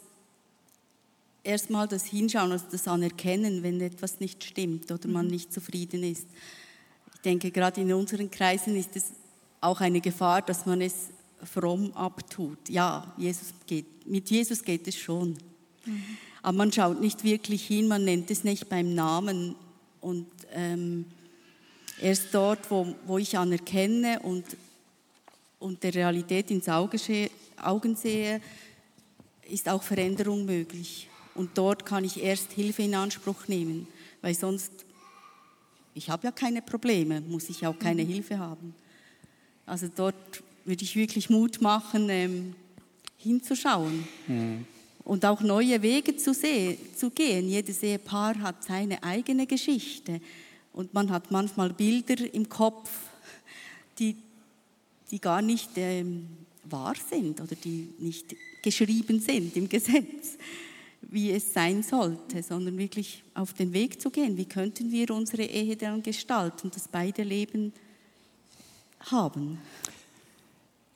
erstmal 1.44 1.88
das 1.88 2.06
Hinschauen, 2.06 2.52
also 2.52 2.66
das 2.70 2.88
Anerkennen, 2.88 3.64
wenn 3.64 3.82
etwas 3.82 4.20
nicht 4.20 4.44
stimmt 4.44 4.92
oder 4.92 5.08
man 5.08 5.28
nicht 5.28 5.54
zufrieden 5.54 6.04
ist. 6.04 6.28
Ich 7.16 7.22
denke, 7.22 7.52
gerade 7.52 7.82
in 7.82 7.94
unseren 7.94 8.30
Kreisen 8.30 8.76
ist 8.76 8.96
es 8.96 9.12
auch 9.62 9.80
eine 9.80 10.02
Gefahr, 10.02 10.42
dass 10.42 10.66
man 10.66 10.82
es 10.82 11.10
fromm 11.44 11.92
abtut. 11.94 12.70
Ja, 12.70 13.14
Jesus 13.18 13.54
geht, 13.66 14.08
mit 14.08 14.30
Jesus 14.30 14.64
geht 14.64 14.88
es 14.88 14.96
schon. 14.96 15.38
Mhm. 15.86 16.04
Aber 16.42 16.58
man 16.58 16.72
schaut 16.72 17.00
nicht 17.00 17.24
wirklich 17.24 17.66
hin, 17.66 17.88
man 17.88 18.04
nennt 18.04 18.32
es 18.32 18.44
nicht 18.44 18.70
beim 18.70 18.94
Namen. 18.96 19.56
Und 20.00 20.28
ähm, 20.54 21.06
erst 22.02 22.34
dort, 22.34 22.70
wo, 22.70 22.96
wo 23.06 23.18
ich 23.18 23.38
anerkenne 23.38 24.20
und, 24.22 24.46
und 25.60 25.84
der 25.84 25.94
Realität 25.94 26.50
ins 26.52 26.68
Auge 26.68 26.98
Augen 27.62 27.96
sehe, 27.96 28.42
ist 29.48 29.70
auch 29.70 29.84
Veränderung 29.84 30.46
möglich. 30.46 31.08
Und 31.36 31.58
dort 31.58 31.86
kann 31.86 32.04
ich 32.04 32.22
erst 32.22 32.52
Hilfe 32.54 32.84
in 32.84 32.96
Anspruch 32.96 33.48
nehmen, 33.48 33.88
weil 34.22 34.34
sonst, 34.34 34.72
ich 35.94 36.10
habe 36.10 36.26
ja 36.26 36.32
keine 36.32 36.62
Probleme, 36.62 37.22
muss 37.22 37.50
ich 37.50 37.66
auch 37.68 37.78
keine 37.78 38.04
mhm. 38.04 38.08
Hilfe 38.08 38.40
haben. 38.40 38.74
Also 39.66 39.88
dort 39.94 40.44
würde 40.66 40.84
ich 40.84 40.96
wirklich 40.96 41.30
Mut 41.30 41.62
machen, 41.62 42.10
ähm, 42.10 42.56
hinzuschauen 43.18 44.08
mhm. 44.28 44.66
und 45.04 45.26
auch 45.26 45.42
neue 45.42 45.82
Wege 45.82 46.16
zu, 46.18 46.34
sehen, 46.34 46.78
zu 46.96 47.10
gehen. 47.10 47.48
Jedes 47.48 47.84
Ehepaar 47.84 48.40
hat 48.40 48.64
seine 48.64 49.02
eigene 49.04 49.46
Geschichte 49.46 50.22
und 50.74 50.94
man 50.94 51.10
hat 51.12 51.32
manchmal 51.32 51.72
Bilder 51.74 52.34
im 52.34 52.48
Kopf, 52.50 52.90
die, 54.00 54.16
die 55.12 55.20
gar 55.20 55.42
nicht 55.42 55.72
ähm, 55.76 56.28
wahr 56.64 56.96
sind 57.10 57.42
oder 57.42 57.56
die 57.56 57.90
nicht 58.00 58.36
geschrieben 58.64 59.20
sind 59.20 59.56
im 59.58 59.68
Gesetz, 59.68 60.38
wie 61.02 61.32
es 61.32 61.54
sein 61.54 61.84
sollte, 61.84 62.42
sondern 62.44 62.78
wirklich 62.78 63.24
auf 63.34 63.54
den 63.54 63.74
Weg 63.74 64.02
zu 64.02 64.10
gehen. 64.10 64.38
Wie 64.38 64.46
könnten 64.46 64.92
wir 64.92 65.12
unsere 65.12 65.44
Ehe 65.44 65.76
dann 65.76 66.04
gestalten, 66.04 66.72
dass 66.72 66.88
beide 66.88 67.24
Leben 67.24 67.74
haben? 69.00 69.58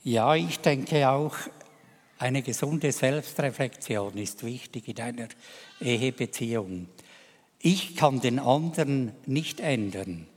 Ja, 0.07 0.35
ich 0.35 0.59
denke 0.59 1.09
auch, 1.09 1.35
eine 2.19 2.43
gesunde 2.43 2.91
Selbstreflexion 2.91 4.15
ist 4.19 4.45
wichtig 4.45 4.87
in 4.87 4.99
einer 4.99 5.29
Ehebeziehung. 5.81 6.89
Ich 7.57 7.95
kann 7.95 8.21
den 8.21 8.37
anderen 8.37 9.13
nicht 9.25 9.59
ändern, 9.59 10.27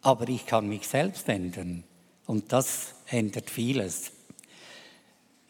aber 0.00 0.30
ich 0.30 0.46
kann 0.46 0.66
mich 0.70 0.88
selbst 0.88 1.28
ändern. 1.28 1.84
Und 2.24 2.54
das 2.54 2.94
ändert 3.08 3.50
vieles. 3.50 4.12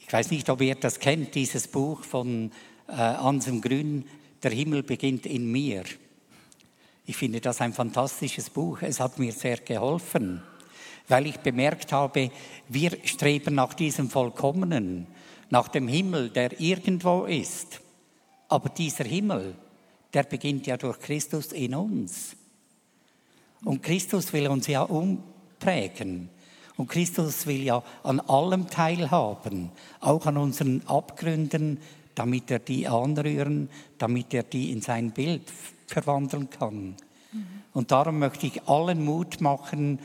Ich 0.01 0.13
weiß 0.13 0.33
nicht, 0.33 0.51
ob 0.51 0.61
ihr 0.61 0.75
das 0.75 0.99
kennt, 0.99 1.37
dieses 1.37 1.69
Buch 1.69 2.03
von 2.03 2.51
äh, 2.89 2.95
Anselm 2.95 3.61
Grün, 3.61 4.09
Der 4.43 4.51
Himmel 4.51 4.83
beginnt 4.83 5.25
in 5.25 5.53
mir. 5.53 5.85
Ich 7.05 7.17
finde 7.17 7.41
das 7.41 7.61
ein 7.61 7.73
fantastisches 7.73 8.51
Buch. 8.51 8.83
Es 8.83 8.99
hat 8.99 9.21
mir 9.21 9.31
sehr 9.31 9.59
geholfen 9.59 10.43
weil 11.09 11.27
ich 11.27 11.39
bemerkt 11.39 11.93
habe, 11.93 12.31
wir 12.69 12.99
streben 13.05 13.55
nach 13.55 13.75
diesem 13.75 14.11
Vollkommenen, 14.11 15.07
nach 15.51 15.69
dem 15.69 15.89
Himmel, 15.89 16.31
der 16.31 16.61
irgendwo 16.61 17.25
ist. 17.25 17.81
Aber 18.49 18.69
dieser 18.69 19.05
Himmel, 19.05 19.55
der 20.13 20.25
beginnt 20.25 20.67
ja 20.67 20.77
durch 20.77 20.99
Christus 21.01 21.53
in 21.53 21.75
uns. 21.75 22.37
Und 23.65 23.83
Christus 23.83 24.33
will 24.33 24.49
uns 24.49 24.67
ja 24.67 24.83
umprägen. 24.83 26.29
Und 26.77 26.89
Christus 26.89 27.47
will 27.47 27.63
ja 27.63 27.83
an 28.03 28.21
allem 28.21 28.69
teilhaben, 28.69 29.71
auch 30.01 30.27
an 30.27 30.37
unseren 30.37 30.87
Abgründen, 30.87 31.79
damit 32.15 32.51
er 32.51 32.59
die 32.59 32.87
anrühren, 32.87 33.69
damit 33.99 34.35
er 34.35 34.43
die 34.43 34.73
in 34.73 34.83
sein 34.83 35.11
Bild 35.11 35.43
verwandeln 35.87 36.51
kann. 36.51 36.97
Mhm. 37.33 37.47
Und 37.73 37.93
darum 37.93 38.19
möchte 38.19 38.47
ich 38.47 38.69
allen 38.69 39.05
Mut 39.05 39.41
machen, 39.41 39.99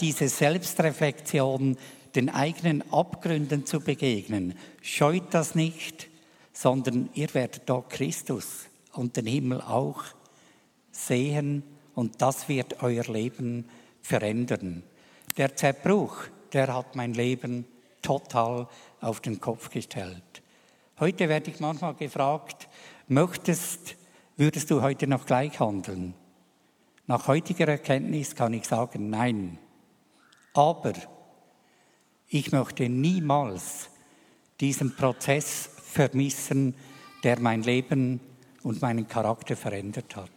diese 0.00 0.28
Selbstreflexion, 0.28 1.76
den 2.14 2.30
eigenen 2.30 2.82
Abgründen 2.92 3.66
zu 3.66 3.80
begegnen. 3.80 4.54
Scheut 4.82 5.32
das 5.32 5.54
nicht, 5.54 6.08
sondern 6.52 7.08
ihr 7.14 7.32
werdet 7.34 7.62
dort 7.66 7.90
Christus 7.90 8.66
und 8.92 9.16
den 9.16 9.26
Himmel 9.26 9.60
auch 9.60 10.04
sehen 10.92 11.64
und 11.94 12.22
das 12.22 12.48
wird 12.48 12.82
euer 12.82 13.04
Leben 13.04 13.68
verändern. 14.00 14.84
Der 15.36 15.56
Zerbruch, 15.56 16.24
der 16.52 16.72
hat 16.72 16.94
mein 16.94 17.14
Leben 17.14 17.66
total 18.02 18.68
auf 19.00 19.20
den 19.20 19.40
Kopf 19.40 19.70
gestellt. 19.70 20.42
Heute 21.00 21.28
werde 21.28 21.50
ich 21.50 21.58
manchmal 21.58 21.94
gefragt, 21.94 22.68
möchtest, 23.08 23.96
würdest 24.36 24.70
du 24.70 24.82
heute 24.82 25.08
noch 25.08 25.26
gleich 25.26 25.58
handeln? 25.58 26.14
Nach 27.06 27.26
heutiger 27.26 27.66
Erkenntnis 27.66 28.36
kann 28.36 28.54
ich 28.54 28.64
sagen, 28.66 29.10
nein. 29.10 29.58
Aber 30.54 30.94
ich 32.28 32.52
möchte 32.52 32.88
niemals 32.88 33.90
diesen 34.60 34.96
Prozess 34.96 35.68
vermissen, 35.82 36.74
der 37.22 37.38
mein 37.40 37.62
Leben 37.62 38.20
und 38.62 38.80
meinen 38.80 39.06
Charakter 39.06 39.56
verändert 39.56 40.16
hat. 40.16 40.30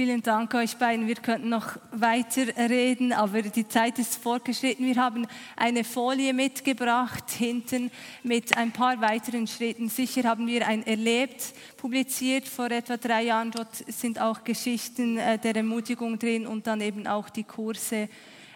Vielen 0.00 0.22
Dank 0.22 0.54
euch 0.54 0.76
beiden. 0.76 1.08
Wir 1.08 1.16
könnten 1.16 1.48
noch 1.48 1.76
weiter 1.90 2.46
reden, 2.56 3.12
aber 3.12 3.42
die 3.42 3.66
Zeit 3.66 3.98
ist 3.98 4.14
fortgeschritten. 4.14 4.86
Wir 4.86 4.94
haben 4.94 5.26
eine 5.56 5.82
Folie 5.82 6.32
mitgebracht, 6.32 7.28
hinten 7.30 7.90
mit 8.22 8.56
ein 8.56 8.70
paar 8.70 9.00
weiteren 9.00 9.48
Schritten. 9.48 9.88
Sicher 9.88 10.22
haben 10.22 10.46
wir 10.46 10.68
ein 10.68 10.86
Erlebt 10.86 11.52
publiziert 11.76 12.46
vor 12.46 12.70
etwa 12.70 12.96
drei 12.96 13.24
Jahren. 13.24 13.50
Dort 13.50 13.74
sind 13.88 14.20
auch 14.20 14.44
Geschichten 14.44 15.16
äh, 15.16 15.36
der 15.36 15.56
Ermutigung 15.56 16.16
drin 16.16 16.46
und 16.46 16.68
dann 16.68 16.80
eben 16.80 17.08
auch 17.08 17.28
die 17.28 17.42
Kurse, 17.42 18.08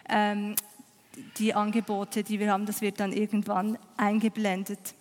ähm, 0.07 0.55
die 1.39 1.53
Angebote, 1.53 2.23
die 2.23 2.39
wir 2.39 2.53
haben. 2.53 2.65
Das 2.65 2.79
wird 2.79 3.01
dann 3.01 3.11
irgendwann 3.11 3.77
eingeblendet. 3.97 4.95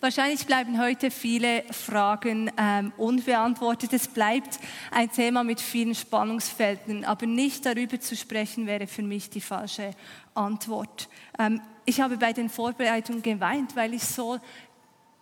Wahrscheinlich 0.00 0.46
bleiben 0.46 0.80
heute 0.80 1.10
viele 1.10 1.64
Fragen 1.70 2.50
ähm, 2.56 2.92
unbeantwortet. 2.96 3.92
Es 3.92 4.08
bleibt 4.08 4.58
ein 4.90 5.10
Thema 5.10 5.44
mit 5.44 5.60
vielen 5.60 5.94
Spannungsfeldern, 5.94 7.04
aber 7.04 7.26
nicht 7.26 7.66
darüber 7.66 8.00
zu 8.00 8.16
sprechen 8.16 8.66
wäre 8.66 8.86
für 8.86 9.02
mich 9.02 9.30
die 9.30 9.40
falsche 9.40 9.90
Antwort. 10.34 11.08
Ähm, 11.38 11.60
ich 11.84 12.00
habe 12.00 12.16
bei 12.16 12.32
den 12.32 12.48
Vorbereitungen 12.48 13.22
geweint, 13.22 13.74
weil 13.74 13.94
ich 13.94 14.04
so 14.04 14.38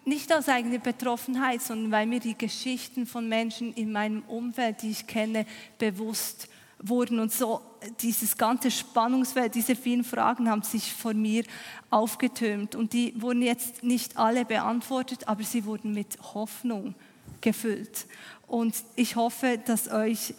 nicht 0.04 0.32
aus 0.32 0.48
eigener 0.48 0.78
Betroffenheit, 0.78 1.62
sondern 1.62 1.90
weil 1.90 2.06
mir 2.06 2.20
die 2.20 2.38
Geschichten 2.38 3.06
von 3.06 3.28
Menschen 3.28 3.74
in 3.74 3.92
meinem 3.92 4.22
Umfeld, 4.22 4.82
die 4.82 4.90
ich 4.90 5.06
kenne, 5.06 5.46
bewusst 5.78 6.48
wurden 6.78 7.20
und 7.20 7.32
so 7.32 7.60
dieses 8.00 8.36
ganze 8.36 8.70
Spannungsfeld, 8.70 9.54
diese 9.54 9.76
vielen 9.76 10.04
Fragen 10.04 10.50
haben 10.50 10.62
sich 10.62 10.92
vor 10.92 11.14
mir 11.14 11.44
aufgetürmt 11.90 12.74
und 12.74 12.92
die 12.92 13.20
wurden 13.20 13.42
jetzt 13.42 13.82
nicht 13.82 14.16
alle 14.16 14.44
beantwortet, 14.44 15.28
aber 15.28 15.42
sie 15.42 15.64
wurden 15.64 15.92
mit 15.92 16.18
Hoffnung 16.34 16.94
gefüllt. 17.40 18.06
Und 18.46 18.74
ich 18.94 19.16
hoffe, 19.16 19.58
dass 19.64 19.90
euch 19.90 20.34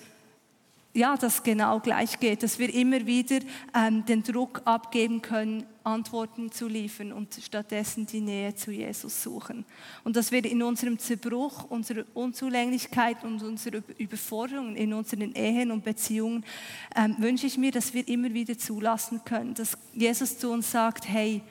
ja, 0.98 1.16
das 1.16 1.44
genau 1.44 1.80
gleich 1.80 2.20
geht, 2.20 2.42
dass 2.42 2.58
wir 2.58 2.74
immer 2.74 3.06
wieder 3.06 3.40
ähm, 3.76 4.04
den 4.06 4.24
Druck 4.24 4.62
abgeben 4.66 5.22
können, 5.22 5.64
Antworten 5.84 6.52
zu 6.52 6.68
liefern 6.68 7.14
und 7.14 7.40
stattdessen 7.42 8.08
die 8.08 8.20
Nähe 8.20 8.56
zu 8.56 8.72
Jesus 8.72 9.22
suchen. 9.24 9.64
Und 10.04 10.16
dass 10.16 10.32
wir 10.32 10.44
in 10.44 10.64
unserem 10.64 10.98
Zerbruch, 10.98 11.70
unserer 11.70 12.04
Unzulänglichkeit 12.16 13.24
und 13.24 13.44
unserer 13.44 13.82
Überforderung 13.98 14.76
in 14.76 14.92
unseren 14.92 15.34
Ehen 15.36 15.72
und 15.72 15.86
Beziehungen, 15.86 16.44
ähm, 16.96 17.16
wünsche 17.20 17.46
ich 17.46 17.58
mir, 17.58 17.72
dass 17.72 17.94
wir 17.94 18.06
immer 18.08 18.34
wieder 18.34 18.58
zulassen 18.58 19.22
können, 19.24 19.54
dass 19.54 19.78
Jesus 19.94 20.40
zu 20.40 20.52
uns 20.52 20.72
sagt, 20.72 21.08
hey, 21.08 21.44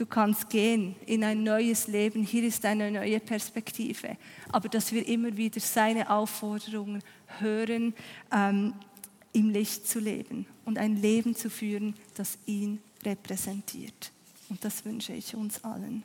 du 0.00 0.06
kannst 0.06 0.48
gehen 0.48 0.94
in 1.04 1.22
ein 1.24 1.42
neues 1.42 1.86
Leben, 1.86 2.22
hier 2.22 2.44
ist 2.44 2.64
eine 2.64 2.90
neue 2.90 3.20
Perspektive. 3.20 4.16
Aber 4.50 4.68
dass 4.68 4.92
wir 4.92 5.06
immer 5.06 5.36
wieder 5.36 5.60
seine 5.60 6.08
Aufforderungen 6.08 7.02
hören, 7.38 7.94
ähm, 8.32 8.74
im 9.32 9.50
Licht 9.50 9.86
zu 9.86 10.00
leben 10.00 10.46
und 10.64 10.78
ein 10.78 10.96
Leben 10.96 11.34
zu 11.36 11.50
führen, 11.50 11.94
das 12.16 12.38
ihn 12.46 12.80
repräsentiert. 13.04 14.12
Und 14.48 14.64
das 14.64 14.84
wünsche 14.84 15.12
ich 15.12 15.34
uns 15.36 15.62
allen. 15.64 16.02